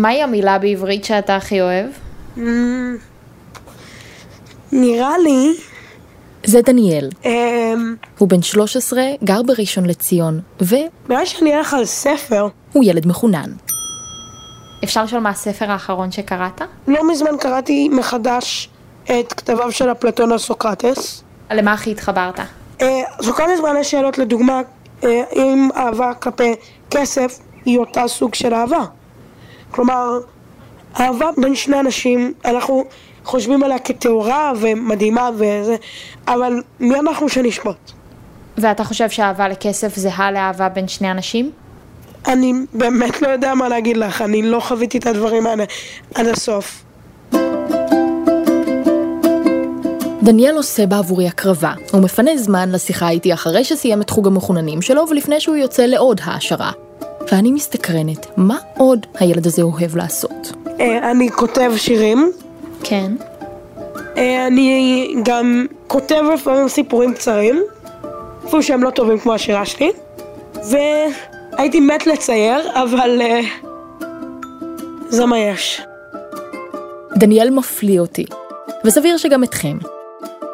מהי 0.00 0.22
המילה 0.22 0.58
בעברית 0.58 1.04
שאתה 1.04 1.36
הכי 1.36 1.60
אוהב? 1.60 1.86
נראה 4.72 5.18
לי, 5.18 5.54
זה 6.44 6.62
דניאל. 6.62 7.08
אמ, 7.24 7.94
הוא 8.18 8.28
בן 8.28 8.42
13, 8.42 9.02
גר 9.24 9.42
בראשון 9.42 9.86
לציון, 9.86 10.40
והוא 10.60 10.88
נראה 11.08 11.26
שאני 11.26 11.56
אלך 11.56 11.74
על 11.74 11.84
ספר. 11.84 12.48
ילד 12.82 13.06
מחונן. 13.06 13.50
אפשר 14.84 15.04
לשאול 15.04 15.20
מה 15.20 15.30
הספר 15.30 15.70
האחרון 15.70 16.10
שקראת? 16.10 16.62
לא 16.88 17.10
מזמן 17.10 17.36
קראתי 17.40 17.88
מחדש 17.88 18.68
את 19.04 19.32
כתביו 19.32 19.72
של 19.72 19.92
אפלטון 19.92 20.32
על 20.32 20.38
סוקרטס. 20.38 21.24
למה 21.50 21.72
הכי 21.72 21.90
התחברת? 21.90 22.40
אה, 22.82 23.02
סוקרטס 23.22 23.60
מעלה 23.62 23.84
שאלות 23.84 24.18
לדוגמה, 24.18 24.60
אה, 25.04 25.22
אם 25.32 25.68
אהבה 25.76 26.14
כלפי 26.14 26.54
כסף 26.90 27.38
היא 27.64 27.78
אותה 27.78 28.08
סוג 28.08 28.34
של 28.34 28.54
אהבה. 28.54 28.84
כלומר, 29.70 30.18
אהבה 31.00 31.30
בין 31.36 31.54
שני 31.54 31.80
אנשים, 31.80 32.32
אנחנו 32.44 32.84
חושבים 33.24 33.62
עליה 33.62 33.78
כטהורה 33.78 34.52
ומדהימה 34.60 35.30
וזה, 35.34 35.76
אבל 36.28 36.62
מי 36.80 37.00
אנחנו 37.00 37.28
שנשפוט? 37.28 37.92
ואתה 38.58 38.84
חושב 38.84 39.10
שאהבה 39.10 39.48
לכסף 39.48 39.96
זהה 39.96 40.32
לאהבה 40.32 40.68
בין 40.68 40.88
שני 40.88 41.10
אנשים? 41.10 41.50
אני 42.28 42.52
באמת 42.72 43.22
לא 43.22 43.28
יודע 43.28 43.54
מה 43.54 43.68
להגיד 43.68 43.96
לך, 43.96 44.22
אני 44.22 44.42
לא 44.42 44.60
חוויתי 44.60 44.98
את 44.98 45.06
הדברים 45.06 45.46
האלה 45.46 45.64
עד 46.14 46.26
הסוף. 46.26 46.82
דניאל 50.22 50.56
עושה 50.56 50.86
בעבורי 50.86 51.28
הקרבה. 51.28 51.72
הוא 51.92 52.02
מפנה 52.02 52.36
זמן 52.36 52.68
לשיחה 52.72 53.10
איתי 53.10 53.34
אחרי 53.34 53.64
שסיים 53.64 54.00
את 54.00 54.10
חוג 54.10 54.26
המחוננים 54.26 54.82
שלו 54.82 55.04
ולפני 55.10 55.40
שהוא 55.40 55.56
יוצא 55.56 55.82
לעוד 55.82 56.20
העשרה. 56.24 56.70
ואני 57.32 57.52
מסתקרנת, 57.52 58.26
מה 58.36 58.58
עוד 58.76 59.06
הילד 59.18 59.46
הזה 59.46 59.62
אוהב 59.62 59.96
לעשות? 59.96 60.52
אה, 60.80 61.10
אני 61.10 61.30
כותב 61.30 61.72
שירים, 61.76 62.32
כן. 62.84 63.12
אה, 64.16 64.46
אני 64.46 65.14
גם 65.24 65.66
כותב 65.86 66.22
לפעמים 66.34 66.68
סיפורים 66.68 67.14
קצרים, 67.14 67.62
אפילו 68.46 68.62
שהם 68.62 68.82
לא 68.82 68.90
טובים 68.90 69.18
כמו 69.18 69.34
השירה 69.34 69.66
שלי, 69.66 69.90
והייתי 70.54 71.80
מת 71.80 72.06
לצייר, 72.06 72.82
אבל 72.82 73.20
אה, 73.22 73.40
זה 75.08 75.26
מה 75.26 75.38
יש. 75.38 75.82
דניאל 77.16 77.50
מפליא 77.50 78.00
אותי, 78.00 78.24
וסביר 78.84 79.16
שגם 79.16 79.44
אתכם. 79.44 79.78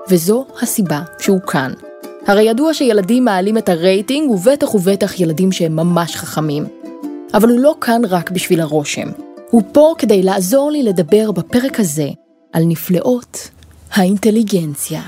וזו 0.09 0.47
הסיבה 0.63 1.01
שהוא 1.19 1.41
כאן. 1.41 1.73
הרי 2.27 2.43
ידוע 2.43 2.75
שילדים 2.75 3.25
מעלים 3.25 3.59
את 3.59 3.69
הרייטינג, 3.69 4.31
ובטח 4.31 4.75
ובטח 4.75 5.21
ילדים 5.21 5.53
שהם 5.53 5.77
ממש 5.77 6.17
חכמים. 6.17 6.65
אבל 7.35 7.49
הוא 7.49 7.61
לא 7.61 7.75
כאן 7.81 8.03
רק 8.09 8.31
בשביל 8.31 8.61
הרושם. 8.61 9.09
הוא 9.51 9.63
פה 9.73 9.95
כדי 9.99 10.23
לעזור 10.23 10.71
לי 10.71 10.83
לדבר 10.83 11.33
בפרק 11.33 11.81
הזה 11.81 12.09
על 12.53 12.63
נפלאות 12.67 13.51
האינטליגנציה. 13.93 15.03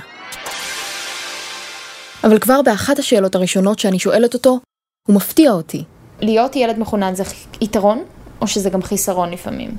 אבל 2.25 2.39
כבר 2.39 2.63
באחת 2.63 2.99
השאלות 2.99 3.35
הראשונות 3.35 3.79
שאני 3.79 3.99
שואלת 3.99 4.35
אותו, 4.35 4.61
הוא 5.09 5.17
מפתיע 5.17 5.53
אותי. 5.53 5.85
להיות 6.21 6.57
ילד 6.57 6.79
מחונן 6.79 7.15
זה 7.15 7.23
יתרון, 7.61 8.05
או 8.41 8.47
שזה 8.47 8.71
גם 8.71 8.83
חיסרון 8.83 9.31
לפעמים? 9.31 9.71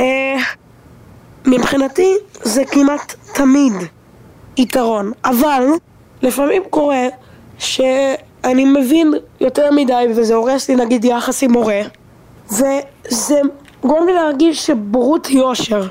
אה, 0.00 0.36
מבחינתי 1.46 2.14
זה 2.42 2.62
כמעט 2.64 3.14
תמיד 3.34 3.72
יתרון, 4.56 5.12
אבל 5.24 5.62
לפעמים 6.22 6.62
קורה 6.70 7.06
שאני 7.58 8.64
מבין 8.64 9.14
יותר 9.40 9.70
מדי 9.70 10.06
וזה 10.16 10.34
הורס 10.34 10.68
לי 10.68 10.76
נגיד 10.76 11.04
יחס 11.04 11.42
עם 11.42 11.52
מורה 11.52 11.80
וזה 12.50 13.40
גורם 13.82 14.06
לי 14.06 14.12
להרגיש 14.12 14.66
שבורות 14.66 15.26
היא 15.26 15.40
אושר 15.40 15.86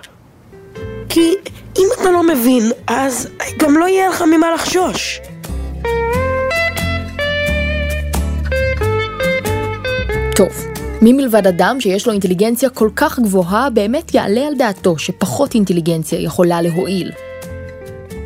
כי 1.10 1.36
אם 1.78 1.88
אתה 2.02 2.12
לא 2.12 2.24
מבין 2.24 2.64
אז 2.88 3.28
גם 3.58 3.78
לא 3.78 3.86
יהיה 3.86 4.10
לך 4.10 4.22
ממה 4.22 4.54
לחשוש 4.54 5.22
טוב, 10.36 10.68
מי 11.02 11.14
מלבד 11.14 11.48
אדם 11.48 11.82
שיש 11.82 12.08
לו 12.08 12.14
אינטליגנציה 12.14 12.70
כל 12.70 12.90
כך 12.96 13.20
גבוהה 13.20 13.70
באמת 13.70 14.14
יעלה 14.14 14.48
על 14.48 14.56
דעתו 14.56 14.98
שפחות 14.98 15.54
אינטליגנציה 15.56 16.20
יכולה 16.20 16.62
להועיל? 16.62 17.12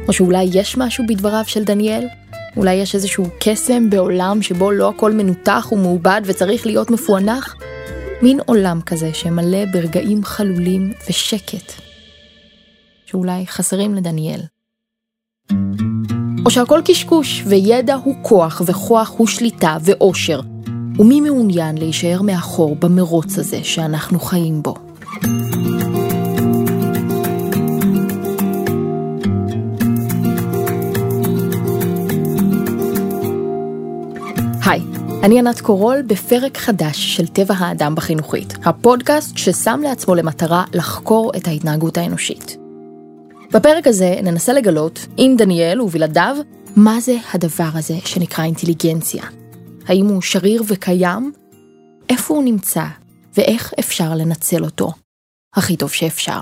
או 0.07 0.13
שאולי 0.13 0.49
יש 0.53 0.77
משהו 0.77 1.03
בדבריו 1.07 1.43
של 1.47 1.63
דניאל? 1.63 2.07
אולי 2.57 2.73
יש 2.73 2.95
איזשהו 2.95 3.25
קסם 3.39 3.89
בעולם 3.89 4.41
שבו 4.41 4.71
לא 4.71 4.89
הכל 4.89 5.11
מנותח 5.11 5.67
ומעובד 5.71 6.21
וצריך 6.25 6.65
להיות 6.65 6.91
מפוענח? 6.91 7.55
מין 8.21 8.39
עולם 8.45 8.81
כזה 8.85 9.13
שמלא 9.13 9.65
ברגעים 9.73 10.23
חלולים 10.23 10.93
ושקט, 11.09 11.73
שאולי 13.05 13.47
חסרים 13.47 13.95
לדניאל. 13.95 14.41
או 16.45 16.51
שהכל 16.51 16.81
קשקוש, 16.85 17.43
וידע 17.45 17.95
הוא 17.95 18.15
כוח, 18.21 18.61
וכוח 18.65 19.13
הוא 19.17 19.27
שליטה 19.27 19.77
ואושר. 19.81 20.41
ומי 20.99 21.21
מעוניין 21.21 21.77
להישאר 21.77 22.21
מאחור 22.21 22.75
במרוץ 22.75 23.37
הזה 23.37 23.63
שאנחנו 23.63 24.19
חיים 24.19 24.63
בו? 24.63 24.75
אני 35.25 35.39
ענת 35.39 35.61
קורול 35.61 36.01
בפרק 36.01 36.57
חדש 36.57 37.15
של 37.15 37.27
טבע 37.27 37.53
האדם 37.57 37.95
בחינוכית, 37.95 38.53
הפודקאסט 38.65 39.37
ששם 39.37 39.79
לעצמו 39.83 40.15
למטרה 40.15 40.63
לחקור 40.73 41.31
את 41.37 41.47
ההתנהגות 41.47 41.97
האנושית. 41.97 42.57
בפרק 43.53 43.87
הזה 43.87 44.15
ננסה 44.23 44.53
לגלות, 44.53 44.99
עם 45.17 45.35
דניאל 45.35 45.81
ובלעדיו, 45.81 46.35
מה 46.75 46.99
זה 46.99 47.17
הדבר 47.33 47.69
הזה 47.73 47.93
שנקרא 48.05 48.43
אינטליגנציה. 48.43 49.23
האם 49.87 50.05
הוא 50.05 50.21
שריר 50.21 50.63
וקיים? 50.67 51.31
איפה 52.09 52.33
הוא 52.33 52.43
נמצא? 52.43 52.83
ואיך 53.37 53.73
אפשר 53.79 54.15
לנצל 54.15 54.63
אותו? 54.63 54.91
הכי 55.55 55.77
טוב 55.77 55.89
שאפשר. 55.89 56.39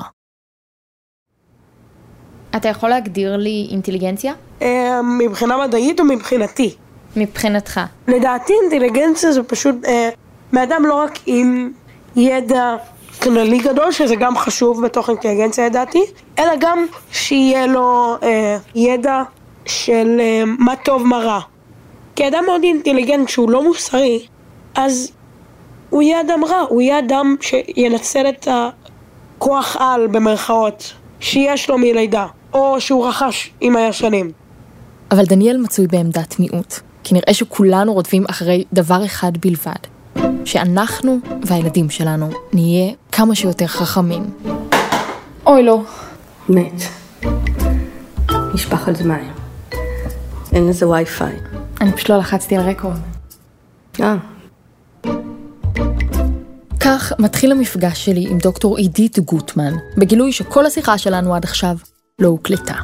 אתה 2.55 2.67
יכול 2.67 2.89
להגדיר 2.89 3.37
לי 3.37 3.67
אינטליגנציה? 3.71 4.33
אה, 4.61 5.01
מבחינה 5.19 5.67
מדעית 5.67 5.99
או 5.99 6.05
מבחינתי? 6.05 6.75
מבחינתך. 7.15 7.79
לדעתי 8.07 8.53
אינטליגנציה 8.63 9.31
זה 9.31 9.43
פשוט 9.43 9.75
אה, 9.85 10.09
מאדם 10.53 10.85
לא 10.85 10.93
רק 10.93 11.19
עם 11.25 11.71
ידע 12.15 12.75
כללי 13.21 13.59
גדול, 13.59 13.91
שזה 13.91 14.15
גם 14.15 14.37
חשוב 14.37 14.85
בתוך 14.85 15.09
אינטליגנציה 15.09 15.65
לדעתי, 15.65 16.01
אלא 16.39 16.51
גם 16.59 16.85
שיהיה 17.11 17.67
לו 17.67 18.15
אה, 18.23 18.57
ידע 18.75 19.23
של 19.65 20.17
אה, 20.19 20.43
מה 20.45 20.75
טוב 20.75 21.07
מה 21.07 21.17
רע. 21.17 21.39
כי 22.15 22.27
אדם 22.27 22.43
מאוד 22.47 22.63
אינטליגנט 22.63 23.29
שהוא 23.29 23.51
לא 23.51 23.63
מוסרי, 23.63 24.25
אז 24.75 25.11
הוא 25.89 26.01
יהיה 26.01 26.21
אדם 26.21 26.45
רע, 26.45 26.59
הוא 26.69 26.81
יהיה 26.81 26.99
אדם 26.99 27.35
שינצל 27.41 28.29
את 28.29 28.47
הכוח 28.47 29.77
על 29.79 30.07
במרכאות 30.07 30.93
שיש 31.19 31.69
לו 31.69 31.77
מלידה, 31.77 32.25
או 32.53 32.81
שהוא 32.81 33.07
רכש 33.07 33.51
עם 33.61 33.75
הישנים. 33.75 34.31
אבל 35.11 35.25
דניאל 35.25 35.57
מצוי 35.57 35.87
בעמדת 35.87 36.39
מיעוט, 36.39 36.79
כי 37.03 37.13
נראה 37.13 37.33
שכולנו 37.33 37.93
רודפים 37.93 38.25
אחרי 38.29 38.63
דבר 38.73 39.05
אחד 39.05 39.31
בלבד, 39.37 40.23
שאנחנו 40.45 41.17
והילדים 41.47 41.89
שלנו 41.89 42.29
נהיה 42.53 42.93
כמה 43.11 43.35
שיותר 43.35 43.67
חכמים. 43.67 44.23
אוי 45.45 45.63
לא. 45.63 45.81
מת. 46.49 46.81
נשפך 48.53 48.87
על 48.87 48.95
זה 48.95 49.03
מים. 49.03 49.31
אין 50.53 50.67
לזה 50.67 50.87
וי-פיי. 50.87 51.35
אני 51.81 51.91
פשוט 51.91 52.09
לא 52.09 52.17
לחצתי 52.17 52.55
על 52.57 52.69
רקורד. 52.69 52.99
אה, 54.01 54.15
כך 56.79 57.13
מתחיל 57.19 57.51
המפגש 57.51 58.05
שלי 58.05 58.27
עם 58.29 58.37
דוקטור 58.37 58.77
עידית 58.77 59.19
גוטמן, 59.19 59.73
בגילוי 59.97 60.31
שכל 60.31 60.65
השיחה 60.65 60.97
שלנו 60.97 61.35
עד 61.35 61.43
עכשיו 61.43 61.75
לא 62.19 62.27
הוקלטה. 62.27 62.75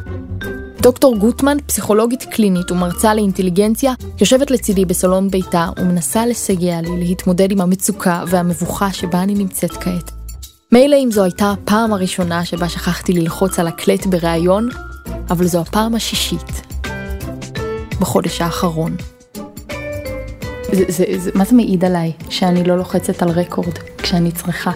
דוקטור 0.81 1.17
גוטמן, 1.17 1.57
פסיכולוגית 1.65 2.23
קלינית 2.23 2.71
ומרצה 2.71 3.13
לאינטליגנציה, 3.13 3.93
יושבת 4.19 4.51
לצידי 4.51 4.85
בסלון 4.85 5.29
ביתה 5.29 5.69
ומנסה 5.79 6.25
לסייע 6.25 6.81
לי 6.81 6.89
להתמודד 6.99 7.51
עם 7.51 7.61
המצוקה 7.61 8.23
והמבוכה 8.27 8.93
שבה 8.93 9.23
אני 9.23 9.33
נמצאת 9.33 9.71
כעת. 9.71 10.11
מילא 10.71 10.95
אם 10.95 11.11
זו 11.11 11.23
הייתה 11.23 11.51
הפעם 11.51 11.93
הראשונה 11.93 12.45
שבה 12.45 12.69
שכחתי 12.69 13.13
ללחוץ 13.13 13.59
על 13.59 13.67
הקלט 13.67 14.05
בריאיון, 14.05 14.69
אבל 15.29 15.47
זו 15.47 15.59
הפעם 15.59 15.95
השישית. 15.95 16.61
בחודש 17.99 18.41
האחרון. 18.41 18.95
זה, 20.71 20.83
זה, 20.87 21.05
זה, 21.17 21.31
מה 21.35 21.45
זה 21.45 21.55
מעיד 21.55 21.85
עליי 21.85 22.11
שאני 22.29 22.63
לא 22.63 22.77
לוחצת 22.77 23.21
על 23.21 23.29
רקורד 23.29 23.77
כשאני 23.97 24.31
צריכה? 24.31 24.71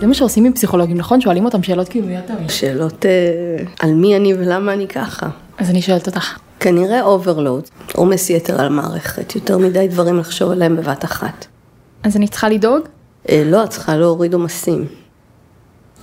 זה 0.00 0.06
מה 0.06 0.14
שעושים 0.14 0.44
עם 0.44 0.52
פסיכולוגים, 0.52 0.96
נכון? 0.96 1.20
שואלים 1.20 1.44
אותם 1.44 1.62
שאלות 1.62 1.88
כאילו 1.88 2.06
אתה? 2.24 2.34
שאלות 2.48 3.06
אה, 3.06 3.64
על 3.80 3.94
מי 3.94 4.16
אני 4.16 4.34
ולמה 4.34 4.72
אני 4.72 4.88
ככה. 4.88 5.28
אז 5.58 5.70
אני 5.70 5.82
שואלת 5.82 6.06
אותך. 6.06 6.38
כנראה 6.60 7.02
overload, 7.02 7.62
עומס 7.94 8.30
יתר 8.30 8.60
על 8.60 8.66
המערכת, 8.66 9.34
יותר 9.34 9.58
מדי 9.58 9.88
דברים 9.88 10.18
לחשוב 10.18 10.50
עליהם 10.50 10.76
בבת 10.76 11.04
אחת. 11.04 11.46
אז 12.02 12.16
אני 12.16 12.28
צריכה 12.28 12.48
לדאוג? 12.48 12.82
אה, 13.28 13.42
לא, 13.46 13.64
את 13.64 13.70
צריכה 13.70 13.96
להוריד 13.96 14.34
עומסים. 14.34 14.84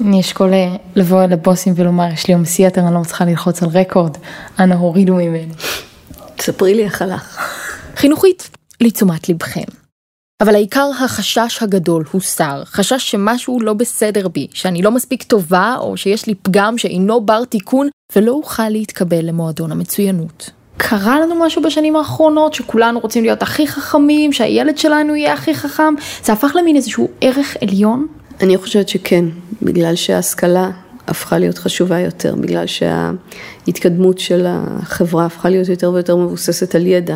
אני 0.01 0.19
אשקול 0.19 0.54
אה, 0.54 0.75
לבוא 0.96 1.24
לבוסים 1.24 1.74
ולומר, 1.75 2.13
יש 2.13 2.28
לי 2.28 2.34
עומסי 2.34 2.63
יתר, 2.64 2.81
אני 2.81 2.94
לא 2.94 3.00
מצליחה 3.00 3.25
ללחוץ 3.25 3.63
על 3.63 3.69
record, 3.74 4.18
אנא 4.60 4.74
הורידו 4.74 5.16
ממני. 5.16 5.54
תספרי 6.36 6.74
לי 6.74 6.84
איך 6.84 7.01
הלך. 7.01 7.38
חינוכית, 7.96 8.50
לתשומת 8.81 9.30
לבכם. 9.30 9.83
אבל 10.44 10.56
העיקר 10.56 10.90
החשש 11.04 11.63
הגדול 11.63 12.04
הוסר, 12.12 12.63
חשש 12.66 13.12
שמשהו 13.12 13.60
לא 13.60 13.74
בסדר 13.74 14.28
בי, 14.28 14.48
שאני 14.54 14.81
לא 14.81 14.92
מספיק 14.92 15.24
טובה, 15.24 15.75
או 15.80 15.98
שיש 15.98 16.28
לי 16.28 16.36
פגם 16.36 16.78
שאינו 16.78 17.22
בר 17.22 17.45
תיקון, 17.45 17.90
ולא 18.16 18.31
אוכל 18.31 18.69
להתקבל 18.69 19.25
למועדון 19.25 19.72
המצוינות. 19.72 20.50
קרה 20.78 21.19
לנו 21.19 21.36
משהו 21.36 21.62
בשנים 21.62 21.95
האחרונות, 21.95 22.54
שכולנו 22.54 23.00
רוצים 23.00 23.24
להיות 23.24 23.42
הכי 23.42 23.68
חכמים, 23.68 24.34
שהילד 24.34 24.78
שלנו 24.78 25.16
יהיה 25.16 25.34
הכי 25.34 25.56
חכם, 25.56 25.94
זה 26.24 26.34
הפך 26.34 26.51
למין 26.56 26.75
איזשהו 26.75 27.10
ערך 27.22 27.57
עליון? 27.62 28.07
אני 28.42 28.57
חושבת 28.57 28.89
שכן, 28.89 29.25
בגלל 29.62 29.96
שההשכלה 29.96 30.69
הפכה 31.07 31.38
להיות 31.38 31.57
חשובה 31.57 32.00
יותר, 32.00 32.36
בגלל 32.36 32.66
שההתקדמות 32.68 34.19
של 34.19 34.46
החברה 34.48 35.25
הפכה 35.25 35.50
להיות 35.50 35.68
יותר 35.69 35.92
ויותר 35.92 36.16
מבוססת 36.16 36.75
על 36.75 36.88
ידע, 36.88 37.16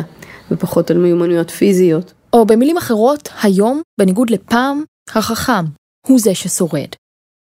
ופחות 0.50 0.90
על 0.90 0.98
מיומנויות 0.98 1.50
פיזיות. 1.50 2.12
או 2.32 2.46
במילים 2.46 2.76
אחרות, 2.76 3.28
היום, 3.42 3.82
בניגוד 4.00 4.30
לפעם, 4.30 4.84
החכם 5.14 5.64
הוא 6.06 6.18
זה 6.18 6.34
ששורד. 6.34 6.88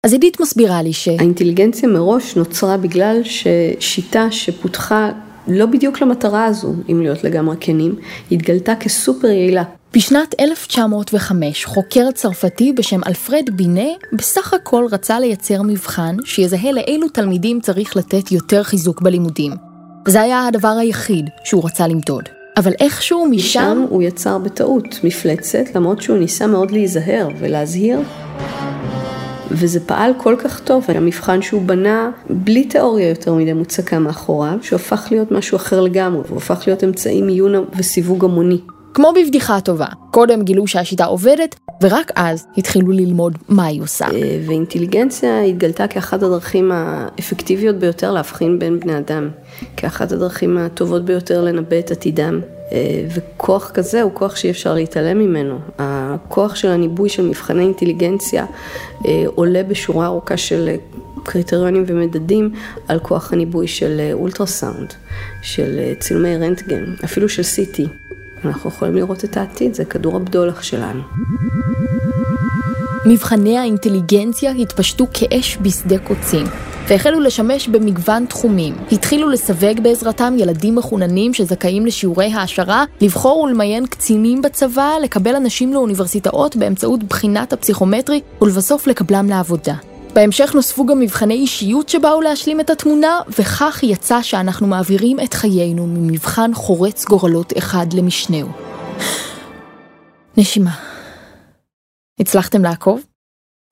אז 0.06 0.12
עידית 0.12 0.40
מסבירה 0.40 0.82
לי 0.82 0.93
ש... 0.93 1.08
האינטליגנציה 1.08 1.88
מראש 1.88 2.37
נוצרה 2.37 2.76
בגלל 2.76 3.20
ששיטה 3.25 4.31
שפותחה 4.31 5.11
לא 5.49 5.67
בדיוק 5.67 6.00
למטרה 6.00 6.44
הזו, 6.44 6.73
אם 6.88 7.00
להיות 7.02 7.25
לגמרי 7.25 7.56
כנים, 7.61 7.94
התגלתה 8.32 8.76
כסופר 8.76 9.26
יעילה. 9.26 9.62
בשנת 9.94 10.34
1905 10.40 11.64
חוקר 11.64 12.11
צרפתי 12.14 12.73
בשם 12.73 13.00
אלפרד 13.06 13.50
בינה 13.52 13.88
בסך 14.12 14.55
הכל 14.55 14.87
רצה 14.90 15.20
לייצר 15.20 15.62
מבחן 15.62 16.17
שיזהה 16.25 16.73
לאילו 16.73 17.08
תלמידים 17.08 17.61
צריך 17.61 17.96
לתת 17.96 18.32
יותר 18.32 18.62
חיזוק 18.62 19.02
בלימודים. 19.02 19.52
וזה 20.08 20.20
היה 20.20 20.46
הדבר 20.46 20.76
היחיד 20.81 21.31
שהוא 21.44 21.64
רצה 21.64 21.88
למדוד. 21.88 22.42
אבל 22.56 22.72
איכשהו 22.81 23.26
משם... 23.26 23.60
משם 23.60 23.84
הוא 23.88 24.02
יצר 24.02 24.38
בטעות 24.38 25.00
מפלצת, 25.04 25.64
למרות 25.75 26.02
שהוא 26.02 26.19
ניסה 26.19 26.46
מאוד 26.46 26.70
להיזהר 26.70 27.28
ולהזהיר. 27.38 28.00
וזה 29.50 29.81
פעל 29.81 30.12
כל 30.19 30.37
כך 30.38 30.60
טוב, 30.60 30.84
המבחן 30.88 31.43
שהוא 31.43 31.62
בנה 31.62 32.10
בלי 32.31 32.64
תיאוריה 32.64 33.08
יותר 33.08 33.34
מדי 33.34 33.52
מוצקה 33.52 33.99
מאחוריו, 33.99 34.58
שהפך 34.62 35.08
להיות 35.10 35.32
משהו 35.32 35.56
אחר 35.56 35.81
לגמרי, 35.81 36.22
והוא 36.26 36.37
הפך 36.37 36.62
להיות 36.66 36.84
אמצעי 36.84 37.22
מיון 37.22 37.64
וסיווג 37.78 38.25
המוני. 38.25 38.60
כמו 38.94 39.12
בבדיחה 39.17 39.61
טובה, 39.61 39.87
קודם 40.11 40.43
גילו 40.43 40.67
שהשיטה 40.67 41.05
עובדת, 41.05 41.61
ורק 41.83 42.12
אז 42.15 42.47
התחילו 42.56 42.93
ללמוד 42.93 43.39
מה 43.49 43.67
היא 43.67 43.83
עושה. 43.83 44.05
אה, 44.05 44.41
ואינטליגנציה 44.47 45.43
התגלתה 45.43 45.89
כאחת 45.89 46.23
הדרכים 46.23 46.73
האפקטיביות 46.75 47.77
ביותר 47.77 48.12
להבחין 48.12 48.59
בין 48.59 48.81
בני 48.81 48.99
אדם, 48.99 49.29
כאחת 49.77 50.12
הדרכים 50.12 50.59
הטובות 50.59 51.05
ביותר 51.05 51.44
לנבא 51.44 51.79
את 51.79 51.91
עתידם. 51.91 52.41
אה, 52.73 53.05
וכוח 53.15 53.71
כזה 53.71 54.03
הוא 54.03 54.12
כוח 54.15 54.37
שאי 54.37 54.50
אפשר 54.50 54.75
להתעלם 54.75 55.19
ממנו. 55.19 55.59
הכוח 55.79 56.55
של 56.55 56.69
הניבוי 56.69 57.09
של 57.09 57.29
מבחני 57.29 57.62
אינטליגנציה 57.62 58.47
אה, 59.06 59.25
עולה 59.35 59.62
בשורה 59.62 60.06
ארוכה 60.06 60.37
של 60.37 60.71
קריטריונים 61.23 61.85
ומדדים 61.87 62.53
על 62.88 62.99
כוח 62.99 63.33
הניבוי 63.33 63.69
של 63.69 64.11
אולטרסאונד, 64.12 64.93
של 65.43 65.93
צילומי 65.99 66.37
רנטגן, 66.37 66.85
אפילו 67.05 67.29
של 67.29 67.43
CT. 67.43 68.01
אנחנו 68.44 68.71
יכולים 68.71 68.94
לראות 68.94 69.25
את 69.25 69.37
העתיד, 69.37 69.75
זה 69.75 69.85
כדור 69.85 70.17
הבדולח 70.17 70.62
שלנו. 70.62 71.03
מבחני 73.06 73.59
האינטליגנציה 73.59 74.50
התפשטו 74.50 75.06
כאש 75.15 75.59
בשדה 75.62 75.99
קוצים, 75.99 76.47
והחלו 76.89 77.21
לשמש 77.21 77.69
במגוון 77.69 78.27
תחומים. 78.27 78.75
התחילו 78.93 79.29
לסווג 79.29 79.81
בעזרתם 79.83 80.35
ילדים 80.39 80.75
מחוננים 80.75 81.35
שזכאים 81.35 81.87
לשיעורי 81.87 82.33
העשרה, 82.33 82.85
לבחור 83.00 83.39
ולמיין 83.39 83.87
קצינים 83.87 84.43
בצבא, 84.43 84.91
לקבל 85.03 85.37
אנשים 85.37 85.73
לאוניברסיטאות 85.73 86.56
באמצעות 86.56 87.05
בחינת 87.05 87.53
הפסיכומטרי, 87.53 88.21
ולבסוף 88.43 88.87
לקבלם 88.87 89.29
לעבודה. 89.29 89.75
בהמשך 90.14 90.55
נוספו 90.55 90.87
גם 90.87 91.00
מבחני 91.00 91.35
אישיות 91.35 91.88
שבאו 91.88 92.20
להשלים 92.20 92.61
את 92.61 92.70
התמונה, 92.70 93.20
וכך 93.38 93.81
יצא 93.82 94.23
שאנחנו 94.23 94.67
מעבירים 94.67 95.20
את 95.20 95.35
חיינו 95.35 95.87
ממבחן 95.87 96.50
חורץ 96.55 97.05
גורלות 97.05 97.53
אחד 97.59 97.87
למשנהו. 97.93 98.49
נשימה. 100.37 100.70
הצלחתם 102.20 102.62
לעקוב? 102.62 103.05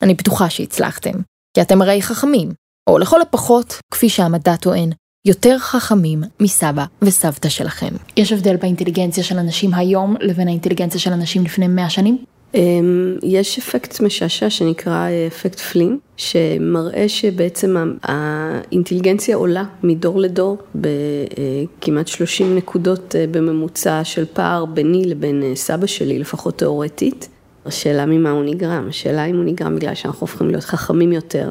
אני 0.03 0.15
בטוחה 0.15 0.51
שהצלחתם, 0.51 1.13
כי 1.55 1.63
אתם 1.63 1.83
הרי 1.83 2.03
חכמים, 2.03 2.49
או 2.91 2.99
לכל 2.99 3.23
הפחות, 3.23 3.75
כפי 3.91 4.09
שהמדע 4.09 4.57
טוען, 4.57 4.91
יותר 5.27 5.59
חכמים 5.59 6.23
מסבא 6.41 6.85
וסבתא 7.03 7.49
שלכם. 7.49 7.95
יש 8.17 8.33
הבדל 8.33 8.57
באינטליגנציה 8.57 9.25
של 9.25 9.39
אנשים 9.39 9.75
היום 9.75 10.17
לבין 10.21 10.49
האינטליגנציה 10.49 11.01
של 11.01 11.13
אנשים 11.13 11.45
לפני 11.45 11.69
100 11.69 11.91
שנים? 11.91 12.25
אמ, 12.55 13.17
יש 13.23 13.59
אפקט 13.59 14.01
משעשע 14.01 14.51
שנקרא 14.51 14.93
אה, 14.93 15.27
אפקט 15.27 15.61
פלין, 15.61 15.99
שמראה 16.17 17.09
שבעצם 17.09 17.77
האינטליגנציה 18.03 19.37
עולה 19.37 19.65
מדור 19.83 20.21
לדור 20.21 20.59
בכמעט 20.75 22.09
30 22.09 22.57
נקודות 22.57 23.17
אה, 23.17 23.25
בממוצע 23.31 24.05
של 24.05 24.25
פער 24.33 24.65
ביני 24.65 25.05
לבין 25.05 25.43
אה, 25.43 25.57
סבא 25.57 25.87
שלי, 25.87 26.19
לפחות 26.19 26.59
תיאורטית. 26.59 27.29
השאלה 27.67 28.07
ממה 28.07 28.31
הוא 28.31 28.45
נגרם, 28.45 28.87
השאלה 28.89 29.25
אם 29.25 29.37
הוא 29.37 29.45
נגרם 29.45 29.77
בגלל 29.77 29.95
שאנחנו 29.95 30.21
הופכים 30.21 30.49
להיות 30.51 30.65
חכמים 30.65 31.13
יותר, 31.13 31.51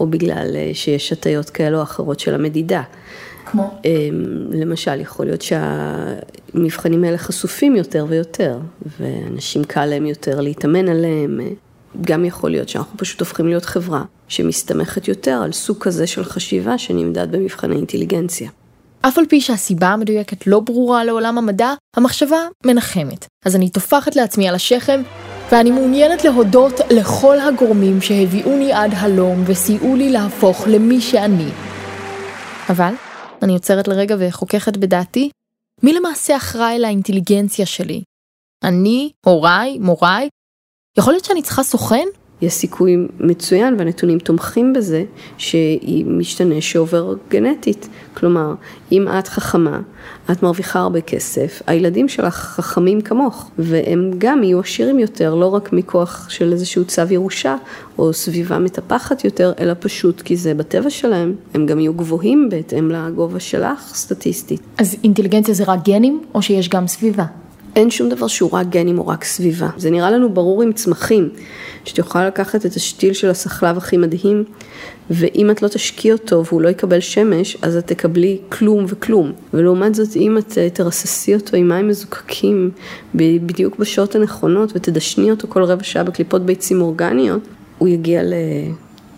או 0.00 0.06
בגלל 0.06 0.56
שיש 0.72 1.12
הטיות 1.12 1.50
כאלו 1.50 1.78
או 1.78 1.82
אחרות 1.82 2.20
של 2.20 2.34
המדידה. 2.34 2.82
כמו? 3.50 3.74
אמ, 3.84 3.90
למשל, 4.52 5.00
יכול 5.00 5.26
להיות 5.26 5.42
שהמבחנים 5.42 7.04
האלה 7.04 7.18
חשופים 7.18 7.76
יותר 7.76 8.06
ויותר, 8.08 8.58
ואנשים 9.00 9.64
קל 9.64 9.84
להם 9.86 10.06
יותר 10.06 10.40
להתאמן 10.40 10.88
עליהם. 10.88 11.40
גם 12.00 12.24
יכול 12.24 12.50
להיות 12.50 12.68
שאנחנו 12.68 12.98
פשוט 12.98 13.20
הופכים 13.20 13.46
להיות 13.46 13.64
חברה 13.64 14.04
שמסתמכת 14.28 15.08
יותר 15.08 15.40
על 15.44 15.52
סוג 15.52 15.78
כזה 15.80 16.06
של 16.06 16.24
חשיבה 16.24 16.78
שנמדד 16.78 17.32
במבחני 17.32 17.76
אינטליגנציה. 17.76 18.50
אף 19.00 19.18
על 19.18 19.24
פי 19.28 19.40
שהסיבה 19.40 19.88
המדויקת 19.88 20.46
לא 20.46 20.60
ברורה 20.60 21.04
לעולם 21.04 21.38
המדע, 21.38 21.72
המחשבה 21.96 22.38
מנחמת. 22.66 23.26
אז 23.44 23.56
אני 23.56 23.70
טופחת 23.70 24.16
לעצמי 24.16 24.48
על 24.48 24.54
השכם, 24.54 25.02
ואני 25.52 25.70
מעוניינת 25.70 26.24
להודות 26.24 26.80
לכל 26.90 27.40
הגורמים 27.40 28.00
שהביאוני 28.00 28.72
עד 28.72 28.90
הלום 28.96 29.44
וסייעו 29.46 29.96
לי 29.96 30.10
להפוך 30.10 30.64
למי 30.68 31.00
שאני. 31.00 31.48
אבל 32.70 32.92
אני 33.42 33.52
עוצרת 33.52 33.88
לרגע 33.88 34.16
וחוככת 34.18 34.76
בדעתי, 34.76 35.30
מי 35.82 35.92
למעשה 35.92 36.36
אחראי 36.36 36.78
לאינטליגנציה 36.78 37.66
שלי? 37.66 38.02
אני, 38.64 39.12
הוריי, 39.26 39.78
מוריי? 39.78 40.28
יכול 40.98 41.12
להיות 41.12 41.24
שאני 41.24 41.42
צריכה 41.42 41.62
סוכן? 41.62 42.06
יש 42.42 42.52
סיכוי 42.52 42.96
מצוין 43.20 43.74
והנתונים 43.78 44.18
תומכים 44.18 44.72
בזה 44.72 45.04
שהיא 45.38 46.06
משתנה 46.06 46.60
שעובר 46.60 47.14
גנטית. 47.30 47.88
כלומר, 48.14 48.54
אם 48.92 49.08
את 49.18 49.28
חכמה, 49.28 49.80
את 50.30 50.42
מרוויחה 50.42 50.80
הרבה 50.80 51.00
כסף, 51.00 51.62
הילדים 51.66 52.08
שלך 52.08 52.34
חכמים 52.34 53.00
כמוך, 53.00 53.50
והם 53.58 54.10
גם 54.18 54.42
יהיו 54.42 54.60
עשירים 54.60 54.98
יותר, 54.98 55.34
לא 55.34 55.46
רק 55.46 55.72
מכוח 55.72 56.26
של 56.30 56.52
איזשהו 56.52 56.84
צו 56.84 57.02
ירושה 57.10 57.56
או 57.98 58.12
סביבה 58.12 58.58
מטפחת 58.58 59.24
יותר, 59.24 59.52
אלא 59.60 59.74
פשוט 59.80 60.20
כי 60.20 60.36
זה 60.36 60.54
בטבע 60.54 60.90
שלהם, 60.90 61.34
הם 61.54 61.66
גם 61.66 61.78
יהיו 61.78 61.94
גבוהים 61.94 62.48
בהתאם 62.50 62.90
לגובה 62.90 63.40
שלך 63.40 63.94
סטטיסטית. 63.94 64.60
אז 64.78 64.96
אינטליגנציה 65.04 65.54
זה 65.54 65.64
רק 65.66 65.78
גנים 65.84 66.22
או 66.34 66.42
שיש 66.42 66.68
גם 66.68 66.86
סביבה? 66.86 67.24
אין 67.78 67.90
שום 67.90 68.08
דבר 68.08 68.26
שהוא 68.26 68.50
רק 68.52 68.66
גנים 68.66 68.98
או 68.98 69.06
רק 69.06 69.24
סביבה. 69.24 69.68
זה 69.76 69.90
נראה 69.90 70.10
לנו 70.10 70.32
ברור 70.34 70.62
עם 70.62 70.72
צמחים, 70.72 71.28
שאת 71.84 71.98
יכולה 71.98 72.26
לקחת 72.26 72.66
את 72.66 72.74
השתיל 72.74 73.12
של 73.12 73.30
הסחלב 73.30 73.76
הכי 73.76 73.96
מדהים, 73.96 74.44
ואם 75.10 75.50
את 75.50 75.62
לא 75.62 75.68
תשקיע 75.68 76.12
אותו 76.12 76.44
והוא 76.44 76.62
לא 76.62 76.68
יקבל 76.68 77.00
שמש, 77.00 77.56
אז 77.62 77.76
את 77.76 77.86
תקבלי 77.86 78.38
כלום 78.48 78.84
וכלום. 78.88 79.32
ולעומת 79.54 79.94
זאת, 79.94 80.16
אם 80.16 80.38
את 80.38 80.58
אה, 80.58 80.70
תרססי 80.70 81.34
אותו 81.34 81.56
עם 81.56 81.68
מים 81.68 81.88
מזוקקים 81.88 82.70
בדיוק 83.14 83.76
בשעות 83.76 84.14
הנכונות 84.14 84.72
ותדשני 84.74 85.30
אותו 85.30 85.48
כל 85.48 85.64
רבע 85.64 85.84
שעה 85.84 86.04
בקליפות 86.04 86.42
ביצים 86.42 86.82
אורגניות, 86.82 87.42
הוא 87.78 87.88
יגיע 87.88 88.22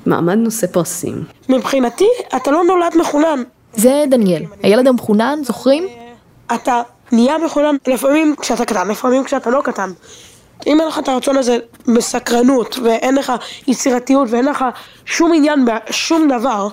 למעמד 0.06 0.38
נושא 0.38 0.66
פרסים. 0.66 1.24
מבחינתי, 1.48 2.08
אתה 2.36 2.50
לא 2.50 2.64
נולד 2.64 2.92
מחונן. 3.00 3.42
זה 3.74 4.04
דניאל, 4.10 4.42
הילד 4.62 4.86
המחונן, 4.86 5.38
זוכרים? 5.44 5.84
אתה 6.54 6.82
נהיה 7.12 7.38
מחונן 7.38 7.76
לפעמים 7.86 8.34
כשאתה 8.40 8.64
קטן, 8.64 8.88
לפעמים 8.88 9.24
כשאתה 9.24 9.50
לא 9.50 9.60
קטן. 9.64 9.92
אם 10.66 10.80
אין 10.80 10.88
לך 10.88 10.98
את 10.98 11.08
הרצון 11.08 11.36
הזה 11.36 11.58
בסקרנות, 11.94 12.78
ואין 12.82 13.14
לך 13.14 13.32
יצירתיות, 13.66 14.28
ואין 14.30 14.44
לך 14.44 14.64
שום 15.04 15.32
עניין 15.34 15.64
בשום 15.64 16.28
דבר, 16.28 16.68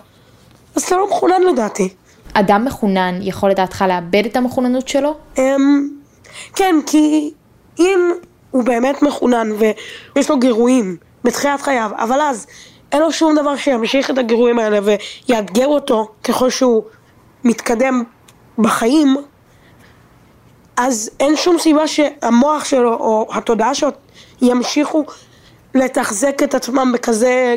אז 0.75 0.83
אתה 0.83 0.95
לא 0.95 1.07
מחונן 1.07 1.41
לדעתי. 1.41 1.89
אדם 2.33 2.65
מחונן 2.65 3.19
יכול 3.21 3.49
לדעתך 3.49 3.85
לאבד 3.87 4.25
את 4.25 4.35
המחוננות 4.35 4.87
שלו? 4.87 5.17
אמ, 5.37 5.89
כן, 6.55 6.75
כי 6.85 7.31
אם 7.79 8.11
הוא 8.51 8.63
באמת 8.63 9.01
מחונן 9.01 9.49
ויש 9.51 10.29
לו 10.29 10.39
גירויים 10.39 10.97
בתחילת 11.23 11.61
חייו, 11.61 11.91
אבל 11.97 12.21
אז 12.21 12.47
אין 12.91 13.01
לו 13.01 13.11
שום 13.11 13.35
דבר 13.35 13.55
שימשיך 13.55 14.09
את 14.09 14.17
הגירויים 14.17 14.59
האלה 14.59 14.79
ויאתגר 14.83 15.67
אותו 15.67 16.11
ככל 16.23 16.49
שהוא 16.49 16.83
מתקדם 17.43 18.03
בחיים, 18.57 19.17
אז 20.77 21.09
אין 21.19 21.35
שום 21.35 21.57
סיבה 21.59 21.87
שהמוח 21.87 22.65
שלו 22.65 22.93
או 22.93 23.27
התודעה 23.33 23.75
שלו 23.75 23.89
ימשיכו 24.41 25.03
לתחזק 25.75 26.43
את 26.43 26.55
עצמם 26.55 26.91
בכזה 26.93 27.55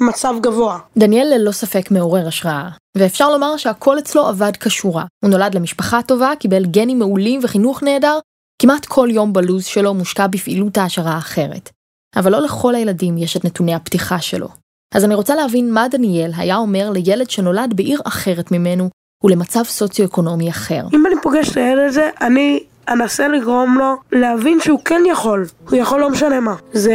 מצב 0.00 0.34
גבוה. 0.40 0.78
דניאל 0.98 1.34
ללא 1.34 1.52
ספק 1.52 1.90
מעורר 1.90 2.28
השראה, 2.28 2.68
ואפשר 2.96 3.30
לומר 3.30 3.56
שהכל 3.56 3.98
אצלו 3.98 4.26
עבד 4.26 4.56
כשורה. 4.56 5.04
הוא 5.24 5.30
נולד 5.30 5.54
למשפחה 5.54 6.02
טובה, 6.02 6.32
קיבל 6.38 6.64
גנים 6.66 6.98
מעולים 6.98 7.40
וחינוך 7.42 7.82
נהדר, 7.82 8.18
כמעט 8.62 8.86
כל 8.86 9.08
יום 9.10 9.32
בלוז 9.32 9.64
שלו 9.64 9.94
מושקע 9.94 10.26
בפעילות 10.26 10.78
העשרה 10.78 11.18
אחרת. 11.18 11.70
אבל 12.16 12.32
לא 12.32 12.40
לכל 12.40 12.74
הילדים 12.74 13.18
יש 13.18 13.36
את 13.36 13.44
נתוני 13.44 13.74
הפתיחה 13.74 14.20
שלו. 14.20 14.48
אז 14.94 15.04
אני 15.04 15.14
רוצה 15.14 15.34
להבין 15.34 15.72
מה 15.72 15.88
דניאל 15.88 16.32
היה 16.36 16.56
אומר 16.56 16.90
לילד 16.90 17.30
שנולד 17.30 17.74
בעיר 17.76 18.00
אחרת 18.04 18.52
ממנו 18.52 18.90
ולמצב 19.24 19.62
סוציו-אקונומי 19.64 20.50
אחר. 20.50 20.82
אם 20.92 21.06
אני 21.06 21.14
פוגש 21.22 21.48
את 21.52 21.56
הילד 21.56 21.88
הזה, 21.88 22.08
אני 22.20 22.60
אנסה 22.88 23.28
לגרום 23.28 23.78
לו 23.78 23.94
להבין 24.12 24.58
שהוא 24.60 24.80
כן 24.84 25.02
יכול. 25.10 25.46
הוא 25.70 25.78
יכול 25.78 26.00
לא 26.00 26.10
משנה 26.10 26.40
מה. 26.40 26.54
זה 26.72 26.94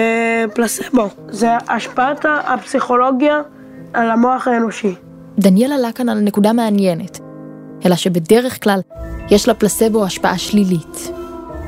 פלסבו. 0.53 1.10
זה 1.29 1.50
השפעת 1.70 2.25
הפסיכולוגיה 2.48 3.41
על 3.94 4.12
המוח 4.12 4.48
האנושי. 4.48 4.96
דניאל 5.39 5.72
עלה 5.72 5.91
כאן 5.91 6.10
על 6.10 6.20
נקודה 6.20 6.53
מעניינת, 6.53 7.20
אלא 7.86 7.96
שבדרך 7.96 8.63
כלל 8.63 8.79
יש 9.29 9.50
לפלסבו 9.50 10.05
השפעה 10.05 10.38
שלילית. 10.38 11.12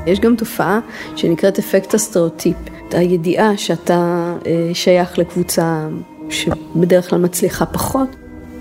יש 0.06 0.20
גם 0.20 0.36
תופעה 0.36 0.80
שנקראת 1.16 1.60
אפקט 1.60 1.94
הסטריאוטיפ. 1.94 2.58
הידיעה 2.92 3.58
שאתה 3.58 4.34
אה, 4.46 4.70
שייך 4.74 5.18
לקבוצה 5.18 5.88
שבדרך 6.30 7.10
כלל 7.10 7.20
מצליחה 7.20 7.66
פחות, 7.66 8.16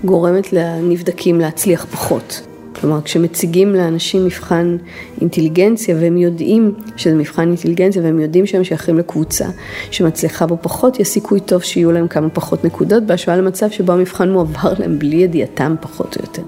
גורמת 0.05 0.53
לנבדקים 0.53 1.39
להצליח 1.39 1.85
פחות. 1.91 2.41
כלומר, 2.81 3.01
כשמציגים 3.01 3.75
לאנשים 3.75 4.25
מבחן 4.25 4.77
אינטליגנציה 5.21 5.95
והם 5.95 6.17
יודעים 6.17 6.73
שזה 6.97 7.15
מבחן 7.15 7.47
אינטליגנציה 7.47 8.01
והם 8.01 8.19
יודעים 8.19 8.45
שהם 8.45 8.63
שייכים 8.63 8.97
לקבוצה 8.97 9.45
שמצליחה 9.91 10.45
בו 10.45 10.57
פחות, 10.61 10.99
יש 10.99 11.07
סיכוי 11.07 11.39
טוב 11.39 11.63
שיהיו 11.63 11.91
להם 11.91 12.07
כמה 12.07 12.29
פחות 12.29 12.65
נקודות 12.65 13.03
בהשוואה 13.03 13.37
למצב 13.37 13.71
שבו 13.71 13.93
המבחן 13.93 14.31
מועבר 14.31 14.73
להם 14.79 14.99
בלי 14.99 15.15
ידיעתם 15.15 15.75
פחות 15.81 16.17
או 16.17 16.21
יותר. 16.21 16.41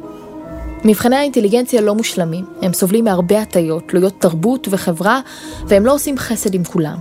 מבחני 0.86 1.16
האינטליגנציה 1.16 1.82
לא 1.82 1.96
מושלמים, 1.96 2.46
הם 2.62 2.74
סובלים 2.74 3.06
מהרבה 3.06 3.42
הטיות, 3.42 3.84
תלויות 3.88 4.14
תרבות 4.20 4.68
וחברה, 4.72 5.22
והם 5.68 5.86
לא 5.86 5.94
עושים 5.94 6.18
חסד 6.18 6.54
עם 6.54 6.64
כולם. 6.64 6.98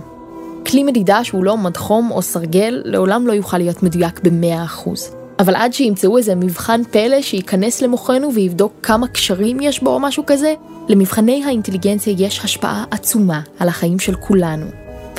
כלי 0.67 0.83
מדידה 0.83 1.23
שהוא 1.23 1.43
לא 1.43 1.57
מדחום 1.57 2.11
או 2.11 2.21
סרגל, 2.21 2.81
לעולם 2.85 3.27
לא 3.27 3.33
יוכל 3.33 3.57
להיות 3.57 3.83
מדויק 3.83 4.19
ב-100%. 4.23 5.18
אבל 5.39 5.55
עד 5.55 5.73
שימצאו 5.73 6.17
איזה 6.17 6.35
מבחן 6.35 6.81
פלא 6.83 7.21
שייכנס 7.21 7.81
למוחנו 7.81 8.33
ויבדוק 8.33 8.73
כמה 8.83 9.07
קשרים 9.07 9.59
יש 9.61 9.83
בו 9.83 9.89
או 9.89 9.99
משהו 9.99 10.23
כזה, 10.27 10.53
למבחני 10.89 11.43
האינטליגנציה 11.45 12.13
יש 12.17 12.39
השפעה 12.43 12.85
עצומה 12.91 13.41
על 13.59 13.67
החיים 13.67 13.99
של 13.99 14.15
כולנו. 14.15 14.65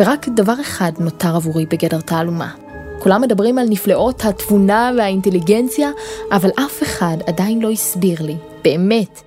ורק 0.01 0.29
דבר 0.29 0.55
אחד 0.61 0.93
נותר 0.99 1.37
עבורי 1.37 1.67
בגדר 1.67 2.01
תעלומה. 2.01 2.51
כולם 2.99 3.21
מדברים 3.21 3.59
על 3.59 3.67
נפלאות 3.69 4.25
התבונה 4.25 4.93
והאינטליגנציה, 4.99 5.91
אבל 6.33 6.51
אף 6.51 6.83
אחד 6.83 7.17
עדיין 7.27 7.63
לא 7.63 7.71
הסביר 7.71 8.23
לי, 8.23 8.37
באמת, 8.65 9.23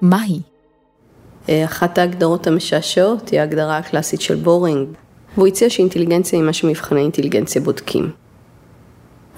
מהי. 0.00 0.40
אחת 1.64 1.98
ההגדרות 1.98 2.46
המשעשעות 2.46 3.28
היא 3.28 3.40
ההגדרה 3.40 3.78
הקלאסית 3.78 4.20
של 4.20 4.34
בורינג. 4.34 4.88
והוא 5.34 5.46
הציע 5.46 5.70
שאינטליגנציה 5.70 6.38
היא 6.38 6.46
מה 6.46 6.52
שמבחני 6.52 7.00
אינטליגנציה 7.00 7.62
בודקים. 7.62 8.10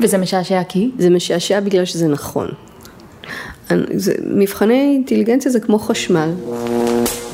וזה 0.01 0.19
משעשע 0.19 0.63
כי? 0.69 0.91
זה 0.99 1.11
משעשע 1.11 1.61
בגלל 1.61 1.85
שזה 1.85 2.09
נכון. 2.09 2.49
זה, 3.95 4.15
מבחני 4.25 4.93
אינטליגנציה 4.95 5.51
זה 5.51 5.61
כמו 5.61 5.79
חשמל. 5.79 6.31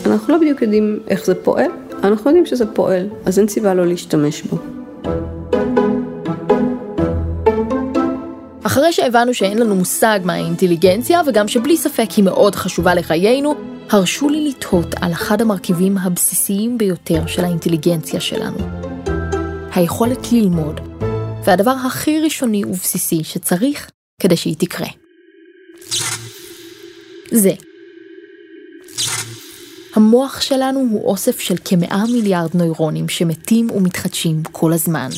אנחנו 0.07 0.33
לא 0.33 0.41
בדיוק 0.41 0.63
יודעים 0.63 0.99
איך 1.09 1.25
זה 1.25 1.35
פועל, 1.35 1.71
אנחנו 2.03 2.31
יודעים 2.31 2.47
שזה 2.47 2.67
פועל, 2.67 3.09
אז 3.25 3.39
אין 3.39 3.49
סיבה 3.49 3.75
לא 3.75 3.87
להשתמש 3.87 4.43
בו. 4.43 4.59
אחרי 8.63 8.93
שהבנו 8.93 9.35
שאין 9.35 9.59
לנו 9.59 9.75
מושג 9.75 10.21
מה 10.25 10.33
האינטליגנציה, 10.33 11.21
וגם 11.27 11.49
שבלי 11.49 11.77
ספק 11.77 12.11
היא 12.17 12.25
מאוד 12.25 12.55
חשובה 12.55 12.95
לחיינו, 12.95 13.55
הרשו 13.91 14.29
לי 14.29 14.49
לתהות 14.49 14.95
על 15.01 15.13
אחד 15.13 15.41
המרכיבים 15.41 15.99
הבסיסיים 15.99 16.79
ביותר 16.79 17.27
של 17.27 17.45
האינטליגנציה 17.45 18.21
שלנו. 18.21 18.59
היכולת 19.75 20.33
ללמוד, 20.33 20.81
והדבר 21.47 21.71
הכי 21.71 22.21
ראשוני 22.21 22.65
ובסיסי 22.65 23.25
שצריך 23.25 23.91
כדי 24.23 24.37
שהיא 24.37 24.57
תקרה. 24.59 24.89
זה. 27.31 27.53
המוח 29.95 30.41
שלנו 30.41 30.81
הוא 30.91 31.09
אוסף 31.09 31.41
של 31.41 31.55
כמאה 31.65 32.05
מיליארד 32.13 32.51
נוירונים 32.55 33.09
שמתים 33.09 33.71
ומתחדשים 33.71 34.43
כל 34.53 34.73
הזמן. 34.73 35.09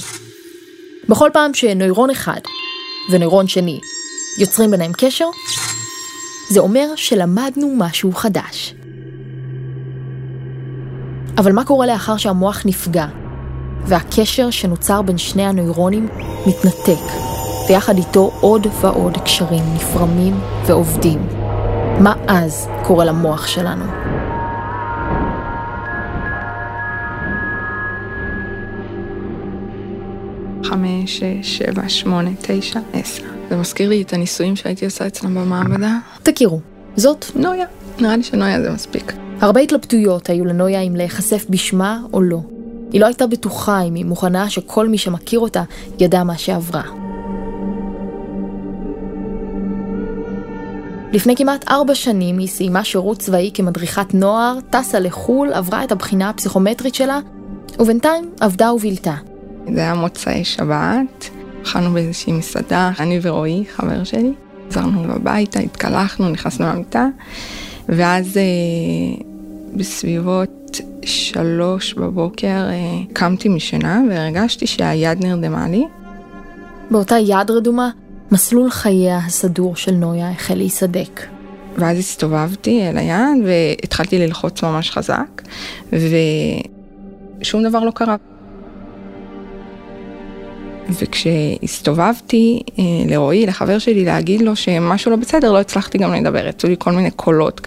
בכל 1.08 1.30
פעם 1.32 1.54
שנוירון 1.54 2.10
אחד 2.10 2.40
ונוירון 3.12 3.48
שני 3.48 3.80
יוצרים 4.38 4.70
ביניהם 4.70 4.92
קשר, 4.96 5.28
זה 6.50 6.60
אומר 6.60 6.86
שלמדנו 6.96 7.74
משהו 7.76 8.12
חדש. 8.12 8.74
אבל 11.38 11.52
מה 11.52 11.64
קורה 11.64 11.86
לאחר 11.86 12.16
שהמוח 12.16 12.62
נפגע, 12.66 13.06
והקשר 13.86 14.50
שנוצר 14.50 15.02
בין 15.02 15.18
שני 15.18 15.46
הנוירונים 15.46 16.08
מתנתק, 16.46 17.12
ויחד 17.68 17.98
איתו 17.98 18.30
עוד 18.40 18.66
ועוד 18.80 19.16
קשרים 19.24 19.64
נפרמים 19.74 20.40
ועובדים? 20.66 21.26
מה 22.00 22.14
אז 22.28 22.68
קורה 22.82 23.04
למוח 23.04 23.46
שלנו? 23.46 23.84
חמש, 30.64 31.18
שש, 31.18 31.58
שבע, 31.58 31.88
שמונה, 31.88 32.30
תשע, 32.42 32.80
עשר. 32.92 33.22
זה 33.50 33.56
מזכיר 33.56 33.88
לי 33.88 34.02
את 34.02 34.12
הניסויים 34.12 34.56
שהייתי 34.56 34.84
עושה 34.84 35.06
אצלם 35.06 35.34
במעבדה. 35.34 35.98
תכירו, 36.22 36.60
זאת 36.96 37.24
נויה. 37.36 37.66
נראה 38.00 38.16
לי 38.16 38.22
שנויה 38.22 38.62
זה 38.62 38.70
מספיק. 38.70 39.12
הרבה 39.40 39.60
התלבטויות 39.60 40.30
היו 40.30 40.44
לנויה 40.44 40.80
אם 40.80 40.96
להיחשף 40.96 41.46
בשמה 41.50 42.00
או 42.12 42.22
לא. 42.22 42.40
היא 42.92 43.00
לא 43.00 43.06
הייתה 43.06 43.26
בטוחה 43.26 43.82
אם 43.82 43.94
היא 43.94 44.04
מוכנה 44.04 44.50
שכל 44.50 44.88
מי 44.88 44.98
שמכיר 44.98 45.40
אותה 45.40 45.62
ידע 45.98 46.24
מה 46.24 46.38
שעברה. 46.38 46.82
לפני 51.12 51.36
כמעט 51.36 51.68
ארבע 51.68 51.94
שנים 51.94 52.38
היא 52.38 52.48
סיימה 52.48 52.84
שירות 52.84 53.18
צבאי 53.18 53.50
כמדריכת 53.54 54.14
נוער, 54.14 54.58
טסה 54.70 55.00
לחו"ל, 55.00 55.52
עברה 55.52 55.84
את 55.84 55.92
הבחינה 55.92 56.30
הפסיכומטרית 56.30 56.94
שלה, 56.94 57.18
ובינתיים 57.78 58.30
עבדה 58.40 58.72
ובילתה. 58.72 59.14
זה 59.74 59.80
היה 59.80 59.94
מוצאי 59.94 60.44
שבת, 60.44 61.30
אכלנו 61.62 61.90
באיזושהי 61.90 62.32
מסעדה, 62.32 62.90
אני 62.98 63.18
ורועי, 63.22 63.64
חבר 63.76 64.04
שלי. 64.04 64.32
חזרנו 64.70 65.12
הביתה, 65.12 65.60
התקלחנו, 65.60 66.28
נכנסנו 66.28 66.66
למיטה, 66.66 67.06
ואז 67.88 68.36
אה, 68.36 69.22
בסביבות 69.76 70.57
שלוש 71.08 71.94
בבוקר 71.94 72.46
אה, 72.46 72.74
קמתי 73.12 73.48
משינה 73.48 74.02
והרגשתי 74.10 74.66
שהיד 74.66 75.24
נרדמה 75.24 75.68
לי. 75.68 75.84
באותה 76.90 77.18
יד 77.18 77.50
רדומה, 77.50 77.90
מסלול 78.32 78.70
חייה 78.70 79.18
הסדור 79.26 79.76
של 79.76 79.92
נויה 79.92 80.30
החל 80.30 80.54
להיסדק. 80.54 81.26
ואז 81.76 81.98
הסתובבתי 81.98 82.88
אל 82.88 82.98
היד 82.98 83.44
והתחלתי 83.44 84.18
ללחוץ 84.18 84.62
ממש 84.62 84.90
חזק, 84.90 85.42
ושום 85.92 87.62
דבר 87.62 87.80
לא 87.84 87.90
קרה. 87.90 88.16
וכשהסתובבתי 90.88 92.60
אה, 92.78 92.84
לרועי, 93.06 93.46
לחבר 93.46 93.78
שלי, 93.78 94.04
להגיד 94.04 94.42
לו 94.42 94.56
שמשהו 94.56 95.10
לא 95.10 95.16
בסדר, 95.16 95.52
לא 95.52 95.60
הצלחתי 95.60 95.98
גם 95.98 96.14
לדבר, 96.14 96.46
יצאו 96.46 96.68
לי 96.68 96.76
כל 96.78 96.92
מיני 96.92 97.10
קולות. 97.10 97.60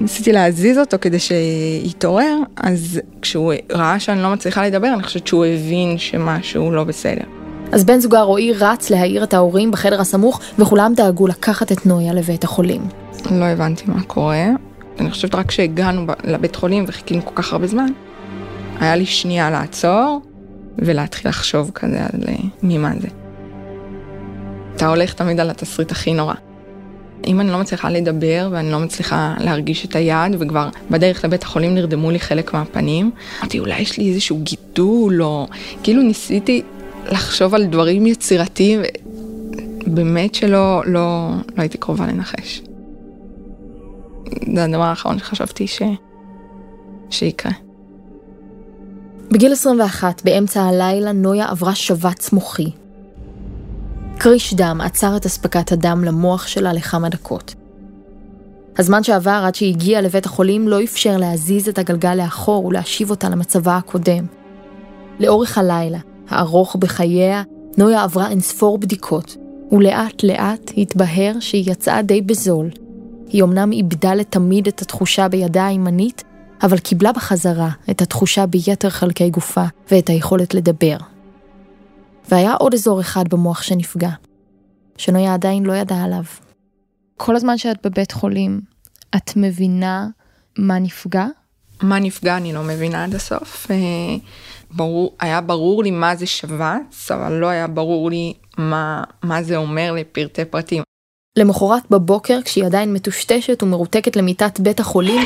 ניסיתי 0.00 0.32
להזיז 0.32 0.78
אותו 0.78 0.96
כדי 1.00 1.18
שיתעורר, 1.18 2.36
אז 2.56 3.00
כשהוא 3.22 3.52
ראה 3.72 4.00
שאני 4.00 4.22
לא 4.22 4.32
מצליחה 4.32 4.66
לדבר, 4.66 4.88
אני 4.94 5.02
חושבת 5.02 5.26
שהוא 5.26 5.44
הבין 5.44 5.98
שמשהו 5.98 6.70
לא 6.70 6.84
בסדר. 6.84 7.24
אז 7.72 7.84
בן 7.84 7.98
זוגה 7.98 8.20
רועי 8.20 8.52
רץ 8.52 8.90
להעיר 8.90 9.24
את 9.24 9.34
ההורים 9.34 9.70
בחדר 9.70 10.00
הסמוך, 10.00 10.40
וכולם 10.58 10.92
דאגו 10.96 11.26
לקחת 11.26 11.72
את 11.72 11.86
נויה 11.86 12.14
לבית 12.14 12.44
החולים. 12.44 12.80
לא 13.30 13.44
הבנתי 13.44 13.84
מה 13.86 14.02
קורה. 14.02 14.46
אני 15.00 15.10
חושבת 15.10 15.34
רק 15.34 15.46
כשהגענו 15.46 16.06
לבית 16.24 16.56
חולים 16.56 16.84
וחיכינו 16.88 17.24
כל 17.24 17.34
כך 17.34 17.52
הרבה 17.52 17.66
זמן, 17.66 17.86
היה 18.80 18.96
לי 18.96 19.06
שנייה 19.06 19.50
לעצור 19.50 20.20
ולהתחיל 20.78 21.28
לחשוב 21.28 21.70
כזה 21.74 22.00
על 22.00 22.20
ממה 22.62 22.92
זה. 23.00 23.08
אתה 24.76 24.88
הולך 24.88 25.12
תמיד 25.12 25.40
על 25.40 25.50
התסריט 25.50 25.90
הכי 25.92 26.14
נורא. 26.14 26.34
אם 27.26 27.40
אני 27.40 27.50
לא 27.50 27.58
מצליחה 27.58 27.90
לדבר 27.90 28.48
ואני 28.52 28.72
לא 28.72 28.78
מצליחה 28.78 29.34
להרגיש 29.40 29.84
את 29.84 29.96
היד 29.96 30.36
וכבר 30.38 30.68
בדרך 30.90 31.24
לבית 31.24 31.42
החולים 31.42 31.74
נרדמו 31.74 32.10
לי 32.10 32.20
חלק 32.20 32.54
מהפנים, 32.54 33.10
אמרתי 33.40 33.58
אולי 33.58 33.80
יש 33.80 33.98
לי 33.98 34.10
איזשהו 34.10 34.38
גידול 34.42 35.22
או 35.22 35.46
כאילו 35.82 36.02
ניסיתי 36.02 36.62
לחשוב 37.12 37.54
על 37.54 37.64
דברים 37.66 38.06
יצירתיים, 38.06 38.80
באמת 39.86 40.34
שלא 40.34 40.82
לא, 40.86 41.30
לא 41.56 41.62
הייתי 41.62 41.78
קרובה 41.78 42.06
לנחש. 42.06 42.62
זה 44.54 44.64
הדבר 44.64 44.82
האחרון 44.82 45.18
שחשבתי 45.18 45.66
ש... 45.66 45.82
שיקרה. 47.10 47.52
בגיל 49.30 49.52
21, 49.52 50.22
באמצע 50.24 50.62
הלילה, 50.62 51.12
נויה 51.12 51.48
עברה 51.50 51.74
שבץ 51.74 52.32
מוחי. 52.32 52.70
קריש 54.22 54.54
דם 54.54 54.80
עצר 54.84 55.16
את 55.16 55.26
אספקת 55.26 55.72
הדם 55.72 56.04
למוח 56.04 56.46
שלה 56.46 56.72
לכמה 56.72 57.08
דקות. 57.08 57.54
הזמן 58.78 59.02
שעבר 59.02 59.42
עד 59.46 59.54
שהיא 59.54 59.74
הגיעה 59.74 60.00
לבית 60.00 60.26
החולים 60.26 60.68
לא 60.68 60.84
אפשר 60.84 61.16
להזיז 61.16 61.68
את 61.68 61.78
הגלגל 61.78 62.14
לאחור 62.14 62.64
ולהשיב 62.64 63.10
אותה 63.10 63.28
למצבה 63.28 63.76
הקודם. 63.76 64.26
לאורך 65.20 65.58
הלילה, 65.58 65.98
הארוך 66.28 66.76
בחייה, 66.76 67.42
נויה 67.78 68.02
עברה 68.02 68.28
אינספור 68.28 68.78
בדיקות, 68.78 69.36
ולאט 69.72 70.22
לאט 70.22 70.70
התבהר 70.76 71.32
שהיא 71.40 71.70
יצאה 71.72 72.02
די 72.02 72.20
בזול. 72.20 72.70
היא 73.28 73.42
אמנם 73.42 73.72
איבדה 73.72 74.14
לתמיד 74.14 74.66
את 74.68 74.82
התחושה 74.82 75.28
בידה 75.28 75.66
הימנית, 75.66 76.24
אבל 76.62 76.78
קיבלה 76.78 77.12
בחזרה 77.12 77.70
את 77.90 78.02
התחושה 78.02 78.46
ביתר 78.46 78.90
חלקי 78.90 79.30
גופה 79.30 79.64
ואת 79.90 80.08
היכולת 80.08 80.54
לדבר. 80.54 80.96
והיה 82.32 82.54
עוד 82.54 82.74
אזור 82.74 83.00
אחד 83.00 83.28
במוח 83.28 83.62
שנפגע, 83.62 84.10
שנויה 84.96 85.34
עדיין 85.34 85.66
לא 85.66 85.72
ידעה 85.72 86.04
עליו. 86.04 86.22
כל 87.16 87.36
הזמן 87.36 87.58
שאת 87.58 87.86
בבית 87.86 88.12
חולים, 88.12 88.60
את 89.16 89.32
מבינה 89.36 90.06
מה 90.58 90.78
נפגע? 90.78 91.26
מה 91.82 91.98
נפגע 91.98 92.36
אני 92.36 92.52
לא 92.52 92.62
מבינה 92.62 93.04
עד 93.04 93.14
הסוף. 93.14 93.70
אה, 93.70 93.76
ברור, 94.70 95.16
היה 95.20 95.40
ברור 95.40 95.82
לי 95.82 95.90
מה 95.90 96.16
זה 96.16 96.26
שבץ, 96.26 97.10
אבל 97.10 97.32
לא 97.32 97.46
היה 97.46 97.66
ברור 97.66 98.10
לי 98.10 98.34
מה, 98.58 99.04
מה 99.22 99.42
זה 99.42 99.56
אומר 99.56 99.92
לפרטי 99.92 100.44
פרטים. 100.44 100.82
למחרת 101.38 101.82
בבוקר, 101.90 102.38
כשהיא 102.44 102.64
עדיין 102.64 102.92
מטושטשת 102.92 103.62
ומרותקת 103.62 104.16
למיטת 104.16 104.60
בית 104.60 104.80
החולים, 104.80 105.22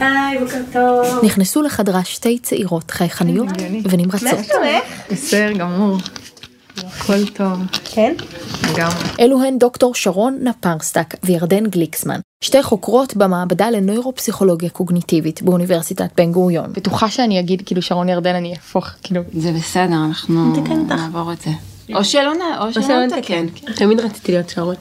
היי, 0.00 0.38
בוקר 0.38 0.60
טוב. 0.72 1.24
נכנסו 1.24 1.62
לחדרה 1.62 2.04
שתי 2.04 2.38
צעירות 2.38 2.90
חייכניות 2.90 3.48
ונמרצות. 3.90 4.38
בסדר 5.10 5.52
גמור. 5.52 5.96
הכל 6.76 7.26
טוב. 7.26 7.58
כן? 7.84 8.14
גם. 8.76 8.90
אלו 9.20 9.42
הן 9.42 9.58
דוקטור 9.58 9.94
שרון 9.94 10.38
נפרסטק 10.42 11.14
וירדן 11.24 11.66
גליקסמן, 11.66 12.20
שתי 12.44 12.62
חוקרות 12.62 13.16
במעבדה 13.16 13.70
לנוירופסיכולוגיה 13.70 14.70
קוגניטיבית 14.70 15.42
באוניברסיטת 15.42 16.10
בן 16.16 16.32
גוריון. 16.32 16.72
בטוחה 16.72 17.10
שאני 17.10 17.40
אגיד 17.40 17.62
כאילו 17.66 17.82
שרון 17.82 18.08
ירדן 18.08 18.34
אני 18.34 18.52
אהפוך 18.54 18.88
כאילו. 19.02 19.22
זה 19.34 19.52
בסדר, 19.52 20.04
אנחנו. 20.06 20.54
נעבור 20.88 21.32
את 21.32 21.40
זה. 21.40 21.50
או 21.94 22.04
שלא 22.72 23.06
נתקן. 23.06 23.46
תמיד 23.76 24.00
רציתי 24.00 24.32
להיות 24.32 24.48
שרון. 24.48 24.74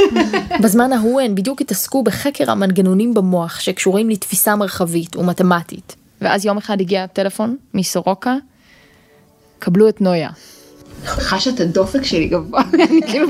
בזמן 0.62 0.92
ההוא 0.92 1.20
הן 1.20 1.34
בדיוק 1.34 1.60
התעסקו 1.60 2.02
בחקר 2.02 2.50
המנגנונים 2.50 3.14
במוח 3.14 3.60
שקשורים 3.60 4.10
לתפיסה 4.10 4.56
מרחבית 4.56 5.16
ומתמטית. 5.16 5.96
ואז 6.20 6.46
יום 6.46 6.56
אחד 6.56 6.80
הגיע 6.80 7.04
הטלפון 7.04 7.56
מסורוקה, 7.74 8.36
קבלו 9.58 9.88
את 9.88 10.00
נויה. 10.00 10.30
חש 11.04 11.48
את 11.48 11.60
הדופק 11.60 12.02
שלי 12.02 12.26
גבוה, 12.26 12.62
אני 12.90 13.00
כאילו 13.06 13.28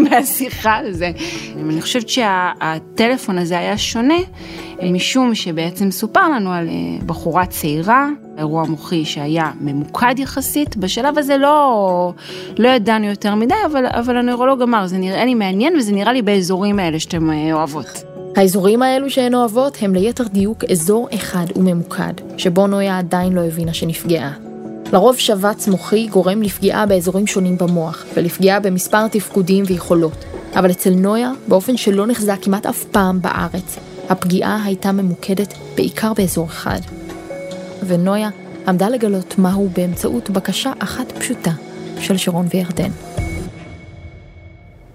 מהשיחה 0.00 0.72
על 0.72 0.92
זה. 0.92 1.10
אני 1.56 1.82
חושבת 1.82 2.08
שהטלפון 2.08 3.38
הזה 3.38 3.58
היה 3.58 3.78
שונה, 3.78 4.18
משום 4.82 5.34
שבעצם 5.34 5.90
סופר 5.90 6.28
לנו 6.28 6.52
על 6.52 6.68
אה, 6.68 7.04
בחורה 7.06 7.46
צעירה, 7.46 8.08
אירוע 8.38 8.64
מוחי 8.64 9.04
שהיה 9.04 9.50
ממוקד 9.60 10.18
יחסית, 10.18 10.76
בשלב 10.76 11.18
הזה 11.18 11.36
לא, 11.36 12.12
לא 12.58 12.68
ידענו 12.68 13.06
יותר 13.06 13.34
מדי, 13.34 13.54
אבל, 13.66 13.86
אבל 13.86 14.16
הנוירולוג 14.16 14.62
אמר, 14.62 14.86
זה 14.86 14.98
נראה 14.98 15.24
לי 15.24 15.34
מעניין 15.34 15.76
וזה 15.76 15.92
נראה 15.92 16.12
לי 16.12 16.22
באזורים 16.22 16.78
האלה 16.78 17.00
שאתם 17.00 17.30
אה, 17.30 17.52
אוהבות. 17.52 18.04
האזורים 18.36 18.82
האלו 18.82 19.10
שהן 19.10 19.34
אוהבות 19.34 19.78
הם 19.80 19.94
ליתר 19.94 20.24
דיוק 20.24 20.64
אזור 20.64 21.08
אחד 21.14 21.44
וממוקד, 21.56 22.12
שבו 22.36 22.66
נויה 22.66 22.98
עדיין 22.98 23.32
לא 23.32 23.40
הבינה 23.40 23.74
שנפגעה. 23.74 24.32
לרוב 24.92 25.16
שבץ 25.16 25.68
מוחי 25.68 26.06
גורם 26.06 26.42
לפגיעה 26.42 26.86
באזורים 26.86 27.26
שונים 27.26 27.58
במוח, 27.58 28.04
ולפגיעה 28.14 28.60
במספר 28.60 29.08
תפקודים 29.08 29.64
ויכולות. 29.66 30.24
אבל 30.56 30.70
אצל 30.70 30.90
נויה, 30.90 31.30
באופן 31.48 31.76
שלא 31.76 32.06
נחזה 32.06 32.34
כמעט 32.42 32.66
אף 32.66 32.84
פעם 32.84 33.20
בארץ, 33.22 33.78
הפגיעה 34.08 34.64
הייתה 34.64 34.92
ממוקדת 34.92 35.54
בעיקר 35.76 36.12
באזור 36.12 36.46
אחד. 36.46 36.80
ונויה 37.86 38.28
עמדה 38.68 38.88
לגלות 38.88 39.38
מהו 39.38 39.68
באמצעות 39.68 40.30
בקשה 40.30 40.72
אחת 40.78 41.12
פשוטה 41.12 41.50
של 42.00 42.16
שרון 42.16 42.46
וירדן. 42.50 42.90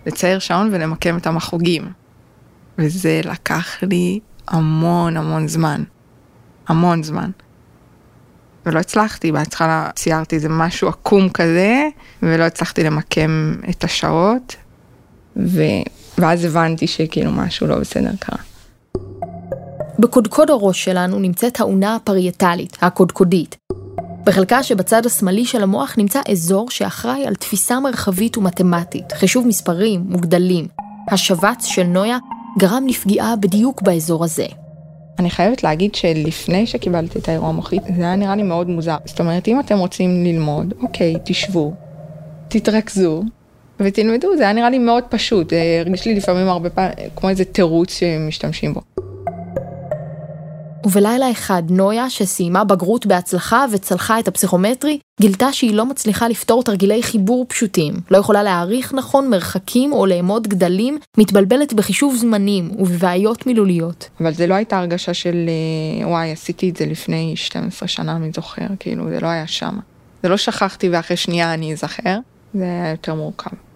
לצייר 0.06 0.40
שעון 0.40 0.70
ולמקם 0.72 1.18
את 1.18 1.28
המחוגים. 1.28 1.92
וזה 2.78 3.22
לקח 3.24 3.84
לי 3.84 4.20
המון 4.48 5.18
המון 5.18 5.48
זמן. 5.48 5.84
המון 6.68 7.04
זמן. 7.04 7.32
ולא 8.66 8.80
הצלחתי, 8.80 9.32
בהתחלה 9.32 9.90
ציירתי 9.96 10.36
איזה 10.36 10.50
משהו 10.50 10.88
עקום 10.88 11.30
כזה, 11.30 11.84
ולא 12.24 12.44
הצלחתי 12.44 12.84
למקם 12.84 13.56
את 13.70 13.84
השעות, 13.84 14.56
ו... 15.38 15.62
ואז 16.18 16.46
הבנתי 16.46 16.88
שכאילו 16.88 17.32
משהו 17.32 17.68
לא 17.68 17.80
בסדר 17.80 18.12
קרה. 18.20 18.47
בקודקוד 20.00 20.50
הראש 20.50 20.84
שלנו 20.84 21.20
נמצאת 21.20 21.60
האונה 21.60 21.96
הפרייטלית, 21.96 22.78
הקודקודית. 22.82 23.58
בחלקה 24.24 24.64
שבצד 24.64 25.06
השמאלי 25.06 25.46
של 25.46 25.64
המוח 25.64 25.96
נמצא 25.98 26.22
אזור 26.32 26.70
שאחראי 26.70 27.26
על 27.28 27.36
תפיסה 27.36 27.80
מרחבית 27.80 28.38
ומתמטית, 28.38 29.12
חישוב 29.12 29.48
מספרים 29.48 30.06
וגדלים. 30.12 30.68
השבץ 31.12 31.66
של 31.66 31.84
נויה 31.84 32.18
גרם 32.60 32.88
לפגיעה 32.88 33.36
בדיוק 33.36 33.82
באזור 33.82 34.24
הזה. 34.24 34.46
אני 35.20 35.30
חייבת 35.30 35.64
להגיד 35.64 35.96
שלפני 35.96 36.68
שקיבלתי 36.68 37.20
את 37.20 37.30
האירוע 37.30 37.50
המוחי, 37.50 37.78
זה 37.98 38.02
היה 38.02 38.16
נראה 38.16 38.36
לי 38.36 38.44
מאוד 38.44 38.70
מוזר. 38.70 38.98
זאת 39.06 39.20
אומרת, 39.20 39.48
אם 39.48 39.60
אתם 39.60 39.78
רוצים 39.78 40.24
ללמוד, 40.24 40.74
אוקיי, 40.82 41.16
תשבו, 41.26 41.74
תתרכזו 42.48 43.24
ותלמדו, 43.80 44.38
זה 44.38 44.44
היה 44.44 44.54
נראה 44.54 44.70
לי 44.70 44.80
מאוד 44.80 45.04
פשוט. 45.10 45.50
זה 45.50 45.78
הרגיש 45.80 46.06
לי 46.06 46.16
לפעמים 46.16 46.48
הרבה 46.48 46.70
פעמים 46.70 46.94
כמו 47.16 47.30
איזה 47.30 47.46
תירוץ 47.46 47.94
שמשתמשים 47.94 48.74
בו. 48.74 48.82
ובלילה 50.88 51.32
אחד 51.32 51.64
נויה, 51.70 52.10
שסיימה 52.10 52.64
בגרות 52.64 53.06
בהצלחה 53.06 53.66
וצלחה 53.72 54.20
את 54.20 54.28
הפסיכומטרי, 54.28 55.00
גילתה 55.22 55.54
שהיא 55.54 55.74
לא 55.74 55.86
מצליחה 55.86 56.28
לפתור 56.28 56.64
תרגילי 56.64 57.04
חיבור 57.04 57.46
פשוטים, 57.50 57.94
לא 58.12 58.18
יכולה 58.18 58.44
להעריך 58.44 58.94
נכון 58.94 59.30
מרחקים 59.30 59.94
או 59.94 60.06
לאמוד 60.06 60.48
גדלים, 60.48 60.98
מתבלבלת 61.18 61.74
בחישוב 61.74 62.16
זמנים 62.16 62.72
ובבעיות 62.80 63.48
מילוליות. 63.48 64.10
אבל 64.22 64.34
זה 64.34 64.48
לא 64.48 64.54
הייתה 64.54 64.78
הרגשה 64.78 65.14
של 65.14 65.50
אה, 66.02 66.08
וואי, 66.08 66.32
עשיתי 66.32 66.70
את 66.70 66.76
זה 66.78 66.86
לפני 66.86 67.34
12 67.36 67.88
שנה, 67.88 68.16
אני 68.16 68.32
זוכר, 68.36 68.68
כאילו, 68.80 69.10
זה 69.10 69.20
לא 69.20 69.28
היה 69.28 69.48
שם. 69.48 69.80
זה 70.24 70.30
לא 70.30 70.38
שכחתי 70.38 70.90
ואחרי 70.90 71.18
שנייה 71.18 71.54
אני 71.54 71.74
אזכר, 71.74 72.18
זה 72.54 72.64
היה 72.64 72.92
יותר 72.92 73.16
מורכב. 73.16 73.67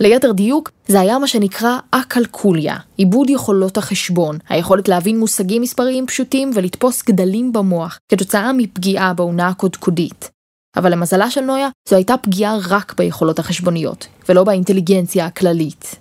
ליתר 0.00 0.32
דיוק, 0.32 0.70
זה 0.88 1.00
היה 1.00 1.18
מה 1.18 1.26
שנקרא 1.26 1.78
אקלקוליה, 1.90 2.76
עיבוד 2.96 3.30
יכולות 3.30 3.76
החשבון, 3.76 4.38
היכולת 4.48 4.88
להבין 4.88 5.18
מושגים 5.18 5.62
מספריים 5.62 6.06
פשוטים 6.06 6.50
ולתפוס 6.54 7.02
גדלים 7.02 7.52
במוח, 7.52 7.98
כתוצאה 8.08 8.52
מפגיעה 8.52 9.14
באונה 9.14 9.48
הקודקודית. 9.48 10.30
אבל 10.76 10.92
למזלה 10.92 11.30
של 11.30 11.40
נויה, 11.40 11.68
זו 11.88 11.96
הייתה 11.96 12.16
פגיעה 12.16 12.56
רק 12.68 12.94
ביכולות 12.96 13.38
החשבוניות, 13.38 14.08
ולא 14.28 14.44
באינטליגנציה 14.44 15.26
הכללית. 15.26 15.94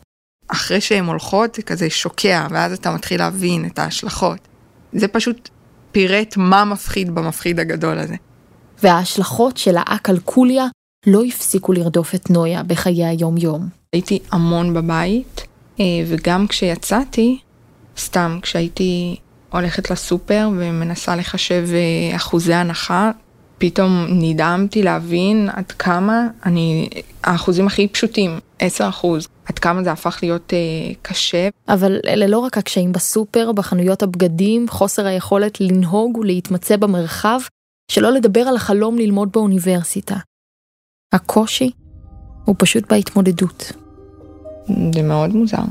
אחרי 0.47 0.81
שהן 0.81 1.05
הולכות 1.05 1.55
זה 1.55 1.61
כזה 1.61 1.89
שוקע, 1.89 2.47
ואז 2.51 2.73
אתה 2.73 2.91
מתחיל 2.91 3.19
להבין 3.19 3.65
את 3.65 3.79
ההשלכות. 3.79 4.39
זה 4.93 5.07
פשוט 5.07 5.49
פירט 5.91 6.37
מה 6.37 6.65
מפחיד 6.65 7.15
במפחיד 7.15 7.59
הגדול 7.59 7.99
הזה. 7.99 8.15
וההשלכות 8.83 9.57
של 9.57 9.75
האקלקוליה 9.77 10.65
לא 11.07 11.23
הפסיקו 11.23 11.73
לרדוף 11.73 12.15
את 12.15 12.29
נויה 12.29 12.63
בחיי 12.63 13.05
היום-יום. 13.05 13.69
הייתי 13.95 14.19
המון 14.31 14.73
בבית, 14.73 15.47
אה, 15.79 15.85
וגם 16.07 16.47
כשיצאתי, 16.47 17.39
סתם 17.97 18.39
כשהייתי 18.41 19.15
הולכת 19.51 19.91
לסופר 19.91 20.49
ומנסה 20.57 21.15
לחשב 21.15 21.67
אה, 21.73 22.15
אחוזי 22.15 22.53
הנחה, 22.53 23.11
פתאום 23.57 24.05
נדהמתי 24.09 24.83
להבין 24.83 25.49
עד 25.53 25.71
כמה 25.71 26.27
אני, 26.45 26.89
האחוזים 27.23 27.67
הכי 27.67 27.87
פשוטים, 27.87 28.39
10 28.59 28.89
אחוז, 28.89 29.27
עד 29.45 29.59
כמה 29.59 29.83
זה 29.83 29.91
הפך 29.91 30.19
להיות 30.21 30.53
אה, 30.53 30.93
קשה. 31.01 31.49
אבל 31.67 31.99
אלה 32.07 32.27
לא 32.27 32.39
רק 32.39 32.57
הקשיים 32.57 32.91
בסופר, 32.91 33.51
בחנויות 33.51 34.03
הבגדים, 34.03 34.65
חוסר 34.69 35.05
היכולת 35.05 35.61
לנהוג 35.61 36.17
ולהתמצא 36.17 36.77
במרחב, 36.77 37.39
שלא 37.91 38.11
לדבר 38.11 38.41
על 38.41 38.55
החלום 38.55 38.97
ללמוד 38.97 39.31
באוניברסיטה. 39.31 40.15
הקושי 41.13 41.71
הוא 42.45 42.55
פשוט 42.59 42.83
בהתמודדות. 42.89 43.84
זה 44.67 45.01
מאוד 45.03 45.35
מוזר. 45.35 45.63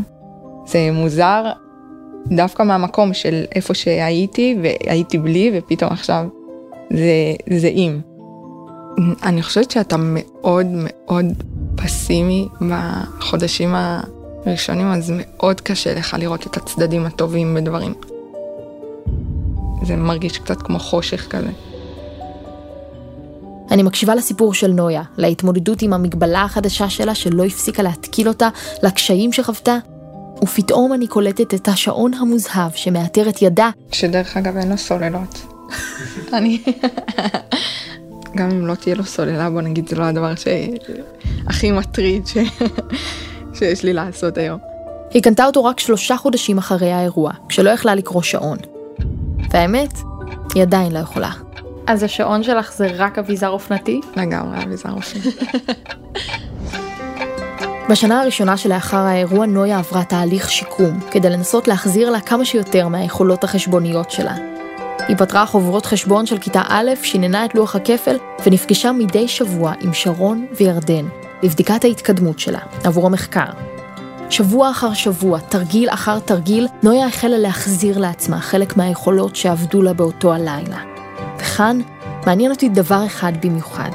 זה 0.66 0.90
מוזר 0.92 1.44
דווקא 2.26 2.62
מהמקום 2.62 3.14
של 3.14 3.44
איפה 3.54 3.74
שהייתי 3.74 4.57
והייתי 4.62 5.18
בלי 5.18 5.50
ופתאום 5.54 5.92
עכשיו 5.92 6.26
זה, 6.90 7.35
זה 7.59 7.70
עם. 7.72 8.00
אני 9.22 9.42
חושבת 9.42 9.70
שאתה 9.70 9.96
מאוד 9.98 10.66
מאוד 10.70 11.26
פסימי 11.74 12.48
בחודשים 12.70 13.74
הראשונים, 13.74 14.87
אז 14.87 15.12
מאוד 15.16 15.61
קשה 15.61 15.94
לך 15.94 16.16
לראות 16.18 16.46
את 16.46 16.57
הצדדים 16.57 17.07
הטובים 17.07 17.54
בדברים. 17.54 17.94
זה 19.83 19.96
מרגיש 19.96 20.38
קצת 20.38 20.62
כמו 20.62 20.78
חושך 20.78 21.26
כזה. 21.30 21.50
אני 23.70 23.83
מקשיבה 23.83 24.14
לסיפור 24.14 24.55
של 24.55 24.70
נויה, 24.70 25.03
להתמודדות 25.16 25.83
עם 25.83 25.92
המגבלה 25.92 26.42
החדשה 26.42 26.90
שלה 26.90 27.14
שלא 27.14 27.44
הפסיקה 27.44 27.83
להתקיל 27.83 28.29
אותה, 28.29 28.48
לקשיים 28.83 29.33
שחוותה, 29.33 29.79
ופתאום 30.42 30.92
אני 30.92 31.07
קולטת 31.07 31.55
את 31.55 31.68
השעון 31.68 32.14
המוזהב 32.14 32.70
שמאתר 32.74 33.29
את 33.29 33.42
ידה. 33.42 33.70
שדרך 33.92 34.37
אגב 34.37 34.57
אין 34.57 34.68
לו 34.68 34.79
סוללות. 34.79 35.46
אני... 36.33 36.62
גם 38.37 38.50
אם 38.50 38.66
לא 38.66 38.74
תהיה 38.74 38.94
לו 38.94 39.05
סוללה, 39.05 39.50
בוא 39.50 39.61
נגיד 39.61 39.88
זה 39.88 39.96
לא 39.96 40.05
הדבר 40.05 40.33
שהכי 40.35 41.72
מטריד 41.72 42.27
ש... 42.27 42.37
שיש 43.55 43.83
לי 43.83 43.92
לעשות 43.92 44.38
היום. 44.38 44.59
היא 45.11 45.22
קנתה 45.22 45.46
אותו 45.46 45.64
רק 45.64 45.81
שלושה 45.81 46.16
חודשים 46.16 46.59
אחרי 46.59 46.92
האירוע, 46.92 47.33
כשלא 47.48 47.70
יכלה 47.70 47.94
לקרוא 47.94 48.22
שעון. 48.22 48.59
והאמת, 49.50 49.98
היא 50.55 50.62
עדיין 50.62 50.92
לא 50.92 50.98
יכולה. 50.98 51.31
אז 51.86 52.02
השעון 52.02 52.42
שלך 52.42 52.72
זה 52.72 52.86
רק 52.96 53.18
אביזר 53.18 53.48
אופנתי? 53.48 54.00
לגמרי 54.16 54.62
אביזר 54.62 54.92
אופנתי. 54.92 55.30
בשנה 57.90 58.20
הראשונה 58.20 58.56
שלאחר 58.56 58.96
האירוע 58.96 59.46
נויה 59.46 59.78
עברה 59.78 60.04
תהליך 60.04 60.50
שיקום, 60.50 61.00
כדי 61.10 61.30
לנסות 61.30 61.68
להחזיר 61.68 62.10
לה 62.10 62.20
כמה 62.20 62.44
שיותר 62.44 62.88
מהיכולות 62.88 63.44
החשבוניות 63.44 64.10
שלה. 64.10 64.34
היא 65.08 65.16
פתרה 65.16 65.46
חוברות 65.46 65.86
חשבון 65.86 66.26
של 66.26 66.38
כיתה 66.38 66.62
א', 66.68 66.90
שיננה 67.02 67.44
את 67.44 67.54
לוח 67.54 67.76
הכפל, 67.76 68.16
ונפגשה 68.46 68.92
מדי 68.92 69.28
שבוע 69.28 69.72
עם 69.80 69.94
שרון 69.94 70.46
וירדן, 70.56 71.06
לבדיקת 71.42 71.84
ההתקדמות 71.84 72.38
שלה, 72.38 72.60
עבור 72.84 73.06
המחקר. 73.06 73.50
שבוע 74.30 74.70
אחר 74.70 74.92
שבוע, 74.92 75.38
תרגיל 75.38 75.88
אחר 75.90 76.18
תרגיל, 76.18 76.68
נויה 76.82 77.06
החלה 77.06 77.38
להחזיר 77.38 77.98
לעצמה 77.98 78.40
חלק 78.40 78.76
מהיכולות 78.76 79.36
שעבדו 79.36 79.82
לה 79.82 79.92
באותו 79.92 80.32
הלילה. 80.32 80.93
וכאן 81.44 81.80
מעניין 82.26 82.50
אותי 82.50 82.68
דבר 82.68 83.07
אחד 83.07 83.33
במיוחד, 83.46 83.90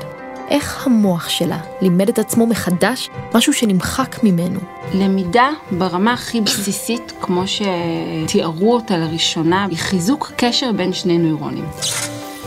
איך 0.49 0.87
המוח 0.87 1.29
שלה 1.29 1.57
לימד 1.81 2.09
את 2.09 2.19
עצמו 2.19 2.47
מחדש 2.47 3.09
משהו 3.35 3.53
שנמחק 3.53 4.23
ממנו. 4.23 4.59
למידה 4.93 5.49
ברמה 5.71 6.13
הכי 6.13 6.41
בסיסית, 6.41 7.13
כמו 7.21 7.43
שתיארו 7.47 8.73
אותה 8.73 8.97
לראשונה, 8.97 9.65
היא 9.69 9.77
חיזוק 9.77 10.31
קשר 10.35 10.71
בין 10.71 10.93
שני 10.93 11.17
נוירונים. 11.17 11.65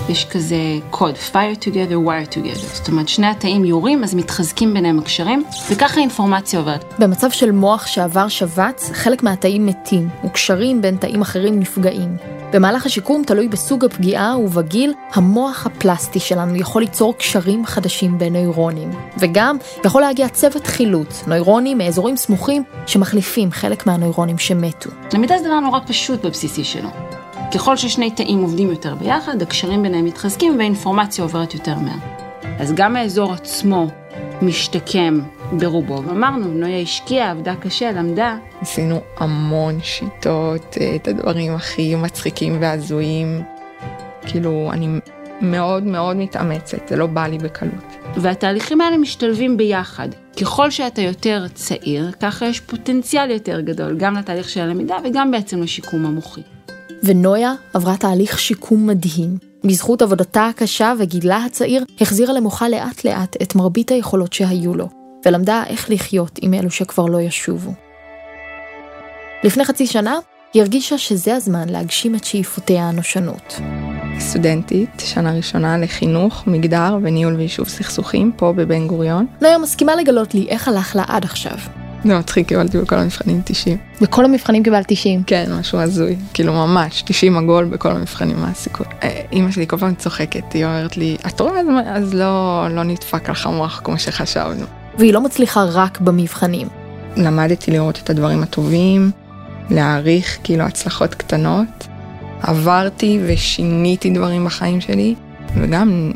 יש 0.08 0.24
כזה 0.24 0.56
קוד, 0.90 1.14
fire 1.32 1.64
together, 1.64 2.06
wire 2.06 2.34
together. 2.34 2.74
זאת 2.74 2.88
אומרת, 2.88 3.08
שני 3.08 3.26
התאים 3.26 3.64
יורים, 3.64 4.04
אז 4.04 4.14
מתחזקים 4.14 4.74
ביניהם 4.74 4.98
הקשרים, 4.98 5.44
וככה 5.70 5.96
האינפורמציה 6.00 6.58
עוברת. 6.58 6.84
במצב 6.98 7.30
של 7.30 7.50
מוח 7.50 7.86
שעבר 7.86 8.28
שבץ, 8.28 8.90
חלק 8.92 9.22
מהתאים 9.22 9.66
מתים, 9.66 10.08
וקשרים 10.24 10.82
בין 10.82 10.96
תאים 10.96 11.22
אחרים 11.22 11.60
נפגעים. 11.60 12.16
במהלך 12.52 12.86
השיקום, 12.86 13.22
תלוי 13.26 13.48
בסוג 13.48 13.84
הפגיעה 13.84 14.38
ובגיל, 14.38 14.94
המוח 15.12 15.66
הפלסטי 15.66 16.20
שלנו 16.20 16.56
יכול 16.56 16.82
ליצור 16.82 17.14
קשרים 17.16 17.66
חדשים 17.66 18.18
בין 18.18 18.32
נוירונים. 18.32 18.90
וגם 19.18 19.56
יכול 19.84 20.02
להגיע 20.02 20.28
צוות 20.28 20.66
חילוץ, 20.66 21.24
נוירונים 21.26 21.78
מאזורים 21.78 22.16
סמוכים 22.16 22.64
שמחליפים 22.86 23.52
חלק 23.52 23.86
מהנוירונים 23.86 24.38
שמתו. 24.38 24.90
למידה 25.14 25.38
זה 25.38 25.44
דבר 25.44 25.60
נורא 25.60 25.80
פשוט 25.86 26.24
בבסיסי 26.24 26.64
שלו. 26.64 26.88
ככל 27.54 27.76
ששני 27.76 28.10
תאים 28.10 28.42
עובדים 28.42 28.70
יותר 28.70 28.94
ביחד, 28.94 29.42
הקשרים 29.42 29.82
ביניהם 29.82 30.04
מתחזקים 30.04 30.58
והאינפורמציה 30.58 31.24
עוברת 31.24 31.54
יותר 31.54 31.78
מהר. 31.78 31.98
אז 32.58 32.72
גם 32.72 32.96
האזור 32.96 33.32
עצמו 33.32 33.86
משתקם 34.42 35.20
ברובו, 35.52 36.02
ואמרנו, 36.06 36.48
נויה 36.48 36.78
השקיעה, 36.78 37.30
עבדה 37.30 37.54
קשה, 37.56 37.92
למדה. 37.92 38.36
עשינו 38.60 39.00
המון 39.16 39.78
שיטות, 39.82 40.76
אה, 40.80 40.96
את 40.96 41.08
הדברים 41.08 41.54
הכי 41.54 41.94
מצחיקים 41.94 42.56
והזויים. 42.60 43.42
כאילו, 44.26 44.70
אני 44.72 44.88
מאוד 45.40 45.82
מאוד 45.82 46.16
מתאמצת, 46.16 46.88
זה 46.88 46.96
לא 46.96 47.06
בא 47.06 47.26
לי 47.26 47.38
בקלות. 47.38 47.96
והתהליכים 48.16 48.80
האלה 48.80 48.96
משתלבים 48.96 49.56
ביחד. 49.56 50.08
ככל 50.40 50.70
שאתה 50.70 51.02
יותר 51.02 51.46
צעיר, 51.54 52.12
ככה 52.20 52.46
יש 52.46 52.60
פוטנציאל 52.60 53.30
יותר 53.30 53.60
גדול, 53.60 53.96
גם 53.96 54.16
לתהליך 54.16 54.48
של 54.48 54.60
הלמידה 54.60 54.96
וגם 55.04 55.30
בעצם 55.30 55.62
לשיקום 55.62 56.06
המוחי. 56.06 56.42
ונויה 57.02 57.52
עברה 57.74 57.96
תהליך 57.96 58.38
שיקום 58.38 58.86
מדהים. 58.86 59.38
בזכות 59.64 60.02
עבודתה 60.02 60.46
הקשה 60.46 60.92
וגילה 60.98 61.44
הצעיר, 61.44 61.84
החזירה 62.00 62.32
למוחה 62.32 62.68
לאט 62.68 63.04
לאט 63.04 63.36
את 63.42 63.54
מרבית 63.54 63.90
היכולות 63.90 64.32
שהיו 64.32 64.74
לו, 64.74 64.88
ולמדה 65.26 65.62
איך 65.66 65.90
לחיות 65.90 66.38
עם 66.42 66.54
אלו 66.54 66.70
שכבר 66.70 67.06
לא 67.06 67.20
ישובו. 67.20 67.72
לפני 69.44 69.64
חצי 69.64 69.86
שנה, 69.86 70.18
היא 70.54 70.62
הרגישה 70.62 70.98
שזה 70.98 71.34
הזמן 71.34 71.68
להגשים 71.68 72.14
את 72.14 72.24
שאיפותיה 72.24 72.88
הנושנות. 72.88 73.60
סטודנטית, 74.18 74.90
שנה 75.04 75.34
ראשונה 75.34 75.78
לחינוך, 75.78 76.46
מגדר 76.46 76.98
וניהול 77.02 77.34
ויישוב 77.34 77.68
סכסוכים 77.68 78.32
פה 78.36 78.52
בבן 78.52 78.86
גוריון. 78.86 79.26
נויה 79.40 79.58
מסכימה 79.58 79.96
לגלות 79.96 80.34
לי 80.34 80.46
איך 80.48 80.68
הלך 80.68 80.96
לה 80.96 81.04
עד 81.08 81.24
עכשיו. 81.24 81.81
זה 82.04 82.18
מצחיק, 82.18 82.48
קיבלתי 82.48 82.78
בכל 82.78 82.96
המבחנים 82.96 83.40
90. 83.44 83.76
בכל 84.00 84.24
המבחנים 84.24 84.62
קיבלת 84.62 84.84
90? 84.88 85.22
כן, 85.26 85.50
משהו 85.60 85.78
הזוי. 85.78 86.16
כאילו 86.34 86.52
ממש, 86.52 87.02
90 87.06 87.36
עגול 87.36 87.64
בכל 87.64 87.90
המבחנים, 87.90 88.36
מה 88.40 88.48
הסיכוי? 88.48 88.86
אימא 89.32 89.50
שלי 89.50 89.66
כל 89.66 89.78
פעם 89.78 89.94
צוחקת, 89.94 90.52
היא 90.52 90.64
אומרת 90.64 90.96
לי, 90.96 91.16
את 91.26 91.40
רואה? 91.40 91.60
אז 91.86 92.14
לא, 92.14 92.66
לא 92.70 92.82
נדפק 92.82 93.28
לך 93.28 93.46
המוח 93.46 93.80
כמו 93.84 93.98
שחשבנו. 93.98 94.66
והיא 94.98 95.12
לא 95.12 95.20
מצליחה 95.20 95.64
רק 95.64 96.00
במבחנים. 96.00 96.68
למדתי 97.16 97.70
לראות 97.70 98.00
את 98.04 98.10
הדברים 98.10 98.42
הטובים, 98.42 99.10
להעריך 99.70 100.38
כאילו 100.44 100.64
הצלחות 100.64 101.14
קטנות. 101.14 101.86
עברתי 102.42 103.20
ושיניתי 103.26 104.10
דברים 104.10 104.44
בחיים 104.44 104.80
שלי, 104.80 105.14
וגם 105.54 106.12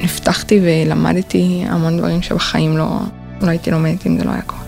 נפתחתי 0.00 0.60
ולמדתי 0.62 1.64
המון 1.68 1.98
דברים 1.98 2.22
שבחיים 2.22 2.76
לא, 2.76 2.98
לא 3.42 3.48
הייתי 3.48 3.70
לומדת 3.70 4.06
אם 4.06 4.18
זה 4.18 4.24
לא 4.24 4.30
היה 4.30 4.42
קורה. 4.42 4.67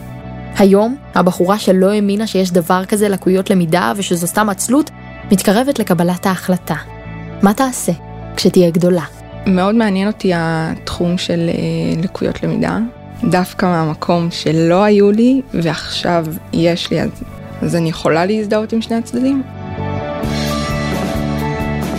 היום, 0.59 0.97
הבחורה 1.15 1.59
שלא 1.59 1.91
האמינה 1.91 2.27
שיש 2.27 2.51
דבר 2.51 2.85
כזה 2.85 3.09
לקויות 3.09 3.51
למידה 3.51 3.93
ושזו 3.97 4.27
סתם 4.27 4.49
עצלות, 4.49 4.91
מתקרבת 5.33 5.79
לקבלת 5.79 6.27
ההחלטה. 6.27 6.75
מה 7.43 7.55
תעשה 7.55 7.93
כשתהיה 8.37 8.71
גדולה? 8.71 9.05
מאוד 9.47 9.75
מעניין 9.75 10.09
אותי 10.09 10.33
התחום 10.35 11.19
של 11.19 11.49
אה, 11.49 12.03
לקויות 12.03 12.43
למידה, 12.43 12.79
דווקא 13.25 13.67
מהמקום 13.67 14.29
שלא 14.31 14.85
היו 14.85 15.11
לי 15.13 15.41
ועכשיו 15.55 16.27
יש 16.53 16.91
לי, 16.91 17.01
אז, 17.01 17.11
אז 17.63 17.77
אני 17.77 17.89
יכולה 17.89 18.27
להזדהות 18.27 18.73
עם 18.73 18.83
שני 18.83 18.97
הצדדים. 18.97 19.43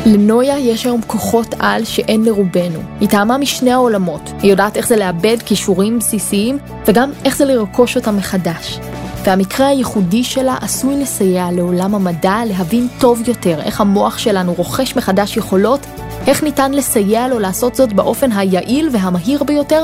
לנויה 0.06 0.60
יש 0.60 0.86
היום 0.86 1.02
כוחות 1.08 1.56
על 1.60 1.86
שאין 1.86 2.26
לרובנו. 2.26 2.80
היא 3.00 3.10
טעמה 3.10 3.38
משני 3.38 3.72
העולמות. 3.72 4.22
היא 4.42 4.52
יודעת 4.52 4.78
איך 4.78 4.88
זה 4.88 4.96
לאבד 4.96 5.38
כישורים 5.46 6.00
בסיסיים, 6.00 6.58
וגם 6.88 7.12
איך 7.26 7.38
זה 7.38 7.46
לרכוש 7.46 7.98
אותם 7.98 8.18
מחדש. 8.18 8.80
והמקרה 9.24 9.68
הייחודי 9.68 10.24
שלה 10.24 10.58
עשוי 10.62 11.02
לסייע 11.02 11.48
לעולם 11.52 11.96
המדע 11.96 12.36
להבין 12.48 12.88
טוב 13.00 13.22
יותר 13.28 13.62
איך 13.62 13.82
המוח 13.82 14.18
שלנו 14.18 14.54
רוכש 14.54 14.96
מחדש 14.96 15.38
יכולות, 15.38 15.86
איך 16.28 16.44
ניתן 16.44 16.72
לסייע 16.72 17.28
לו 17.28 17.40
לעשות 17.40 17.76
זאת 17.76 17.94
באופן 17.94 18.32
היעיל 18.32 18.90
והמהיר 18.92 19.44
ביותר, 19.44 19.84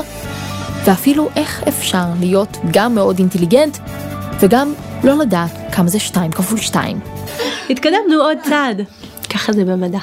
ואפילו 0.84 1.28
איך 1.36 1.62
אפשר 1.68 2.04
להיות 2.20 2.58
גם 2.72 2.94
מאוד 2.94 3.18
אינטליגנט, 3.18 3.78
וגם 4.40 4.72
לא 5.04 5.18
לדעת 5.18 5.50
כמה 5.72 5.88
זה 5.88 5.98
שתיים 5.98 6.32
כפול 6.32 6.58
שתיים. 6.58 7.00
התקדמנו 7.70 8.14
עוד 8.20 8.38
צעד. 8.48 8.82
ככה 9.30 9.52
זה 9.52 9.64
במדע. 9.64 9.98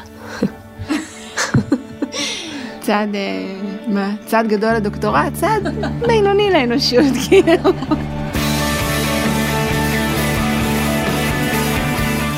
צעד, 2.82 3.16
מה, 3.88 4.12
צעד 4.26 4.48
גדול 4.48 4.74
לדוקטורט? 4.74 5.34
צעד 5.34 5.64
בינוני 6.08 6.50
לאנושות, 6.52 7.14
כאילו. 7.30 7.72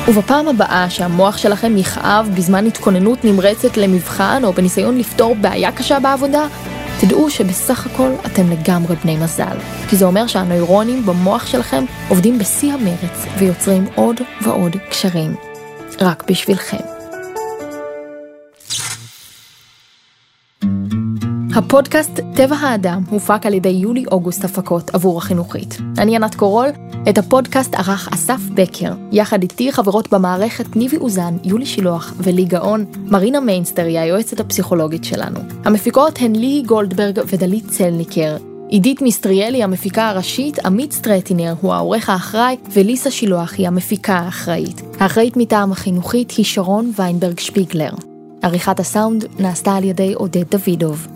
ובפעם 0.08 0.48
הבאה 0.48 0.90
שהמוח 0.90 1.36
שלכם 1.36 1.76
יכאב 1.76 2.30
בזמן 2.36 2.66
התכוננות 2.66 3.24
נמרצת 3.24 3.76
למבחן 3.76 4.42
או 4.44 4.52
בניסיון 4.52 4.98
לפתור 4.98 5.34
בעיה 5.40 5.72
קשה 5.72 6.00
בעבודה, 6.00 6.46
תדעו 7.00 7.30
שבסך 7.30 7.86
הכל 7.86 8.10
אתם 8.26 8.50
לגמרי 8.50 8.96
בני 8.96 9.16
מזל. 9.16 9.56
כי 9.88 9.96
זה 9.96 10.04
אומר 10.04 10.26
שהנוירונים 10.26 11.06
במוח 11.06 11.46
שלכם 11.46 11.84
עובדים 12.08 12.38
בשיא 12.38 12.72
המרץ 12.72 13.26
ויוצרים 13.38 13.86
עוד 13.94 14.20
ועוד 14.42 14.76
קשרים. 14.90 15.47
רק 16.00 16.30
בשבילכם. 16.30 16.76
הפודקאסט 21.56 22.20
טבע 22.34 22.56
האדם 22.56 23.02
הופק 23.10 23.46
על 23.46 23.54
ידי 23.54 23.68
יולי 23.68 24.04
אוגוסט 24.12 24.44
הפקות 24.44 24.94
עבור 24.94 25.18
החינוכית. 25.18 25.78
אני 25.98 26.16
ענת 26.16 26.34
קורול, 26.34 26.68
את 27.08 27.18
הפודקאסט 27.18 27.74
ערך 27.74 28.08
אסף 28.12 28.40
בקר, 28.54 28.92
יחד 29.12 29.42
איתי 29.42 29.72
חברות 29.72 30.14
במערכת 30.14 30.76
ניבי 30.76 30.96
אוזן, 30.96 31.36
יולי 31.44 31.66
שילוח 31.66 32.14
ולי 32.18 32.44
גאון, 32.44 32.84
מרינה 33.04 33.40
מיינסטר 33.40 33.84
היא 33.84 33.98
היועצת 33.98 34.40
הפסיכולוגית 34.40 35.04
שלנו. 35.04 35.40
המפיקות 35.64 36.18
הן 36.20 36.36
לי 36.36 36.62
גולדברג 36.66 37.20
ודלית 37.26 37.66
צלניקר. 37.68 38.36
עידית 38.70 39.02
מיסטריאלי 39.02 39.62
המפיקה 39.62 40.08
הראשית, 40.08 40.58
עמית 40.58 40.92
סטרטינר 40.92 41.54
הוא 41.60 41.74
העורך 41.74 42.10
האחראי 42.10 42.56
וליסה 42.72 43.10
שילוח 43.10 43.54
היא 43.58 43.66
המפיקה 43.66 44.14
האחראית. 44.14 44.82
האחראית 45.00 45.36
מטעם 45.36 45.72
החינוכית 45.72 46.30
היא 46.30 46.44
שרון 46.44 46.92
ויינברג 46.96 47.38
שפיגלר. 47.38 47.90
עריכת 48.42 48.80
הסאונד 48.80 49.24
נעשתה 49.38 49.76
על 49.76 49.84
ידי 49.84 50.12
עודד 50.12 50.44
דוידוב. 50.50 51.06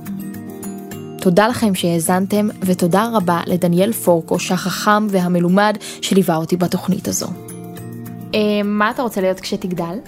תודה 1.21 1.49
לכם 1.49 1.75
שהאזנתם, 1.75 2.49
ותודה 2.61 3.11
רבה 3.13 3.41
לדניאל 3.47 3.93
פורקוש 3.93 4.53
החכם 4.53 5.07
והמלומד 5.11 5.77
שליווה 6.03 6.37
אותי 6.37 6.57
בתוכנית 6.57 7.09
הזו. 7.09 7.29
אה, 8.35 8.63
מה 8.65 8.91
אתה 8.91 9.03
רוצה 9.03 9.21
להיות 9.21 9.41
כשתגדל? 9.41 9.99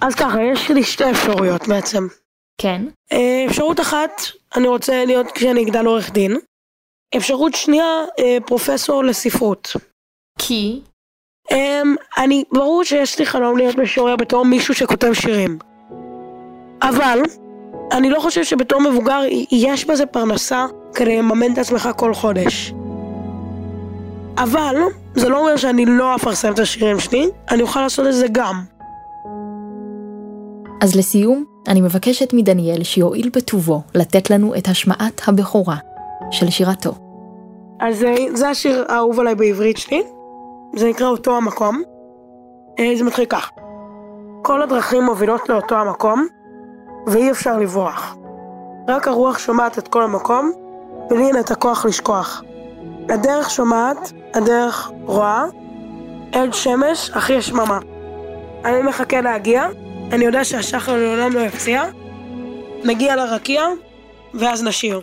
אז 0.00 0.14
ככה, 0.14 0.38
יש 0.52 0.70
לי 0.70 0.84
שתי 0.84 1.10
אפשרויות 1.10 1.68
בעצם. 1.68 2.06
כן. 2.58 2.82
אה, 3.12 3.44
אפשרות 3.46 3.80
אחת, 3.80 4.22
אני 4.56 4.68
רוצה 4.68 5.04
להיות 5.04 5.30
כשאני 5.30 5.62
אגדל 5.62 5.86
עורך 5.86 6.12
דין. 6.12 6.36
אפשרות 7.16 7.54
שנייה, 7.54 8.04
אה, 8.18 8.38
פרופסור 8.46 9.04
לספרות. 9.04 9.72
כי? 10.38 10.80
אמ, 11.50 11.94
אני, 12.18 12.44
ברור 12.52 12.84
שיש 12.84 13.18
לי 13.18 13.26
חלום 13.26 13.56
להיות 13.56 13.76
משורר 13.76 14.16
בתור 14.16 14.44
מישהו 14.44 14.74
שכותב 14.74 15.12
שירים. 15.12 15.58
אבל, 16.82 17.22
אני 17.92 18.10
לא 18.10 18.20
חושב 18.20 18.44
שבתור 18.44 18.80
מבוגר 18.80 19.20
יש 19.50 19.84
בזה 19.84 20.06
פרנסה 20.06 20.66
כדי 20.94 21.18
לממן 21.18 21.52
את 21.52 21.58
עצמך 21.58 21.88
כל 21.96 22.14
חודש. 22.14 22.72
אבל, 24.38 24.76
זה 25.14 25.28
לא 25.28 25.38
אומר 25.38 25.56
שאני 25.56 25.86
לא 25.86 26.14
אפרסם 26.14 26.52
את 26.52 26.58
השירים 26.58 27.00
שלי, 27.00 27.28
אני 27.50 27.62
אוכל 27.62 27.80
לעשות 27.80 28.06
את 28.06 28.14
זה 28.14 28.26
גם. 28.32 28.75
אז 30.80 30.96
לסיום, 30.96 31.44
אני 31.68 31.80
מבקשת 31.80 32.32
מדניאל 32.32 32.82
שיואיל 32.82 33.30
בטובו 33.36 33.82
לתת 33.94 34.30
לנו 34.30 34.54
את 34.54 34.68
השמעת 34.68 35.20
הבכורה 35.26 35.76
של 36.30 36.50
שירתו. 36.50 36.92
אז 37.80 38.04
זה 38.34 38.48
השיר 38.48 38.84
האהוב 38.88 39.20
עליי 39.20 39.34
בעברית 39.34 39.76
שלי, 39.76 40.02
זה 40.76 40.88
נקרא 40.88 41.06
אותו 41.06 41.36
המקום. 41.36 41.82
אה, 42.78 42.92
זה 42.96 43.04
מתחיל 43.04 43.24
כך: 43.24 43.50
כל 44.42 44.62
הדרכים 44.62 45.02
מובילות 45.02 45.48
לאותו 45.48 45.74
המקום, 45.74 46.26
ואי 47.06 47.30
אפשר 47.30 47.58
לברוח. 47.58 48.16
רק 48.88 49.08
הרוח 49.08 49.38
שומעת 49.38 49.78
את 49.78 49.88
כל 49.88 50.02
המקום, 50.02 50.52
ולי 51.10 51.26
אין 51.26 51.38
את 51.40 51.50
הכוח 51.50 51.84
לשכוח. 51.84 52.42
הדרך 53.08 53.50
שומעת, 53.50 54.12
הדרך 54.34 54.90
רואה, 55.04 55.44
עד 56.32 56.54
שמש, 56.54 57.10
אחי 57.10 57.36
השממה. 57.36 57.78
אני 58.64 58.82
מחכה 58.82 59.20
להגיע, 59.20 59.68
אני 60.12 60.24
יודע 60.24 60.44
שהשחר 60.44 60.96
לעולם 60.96 61.32
לא 61.32 61.40
יפציע, 61.40 61.82
נגיע 62.84 63.16
לרקיע, 63.16 63.62
ואז 64.34 64.64
נשיר. 64.64 65.00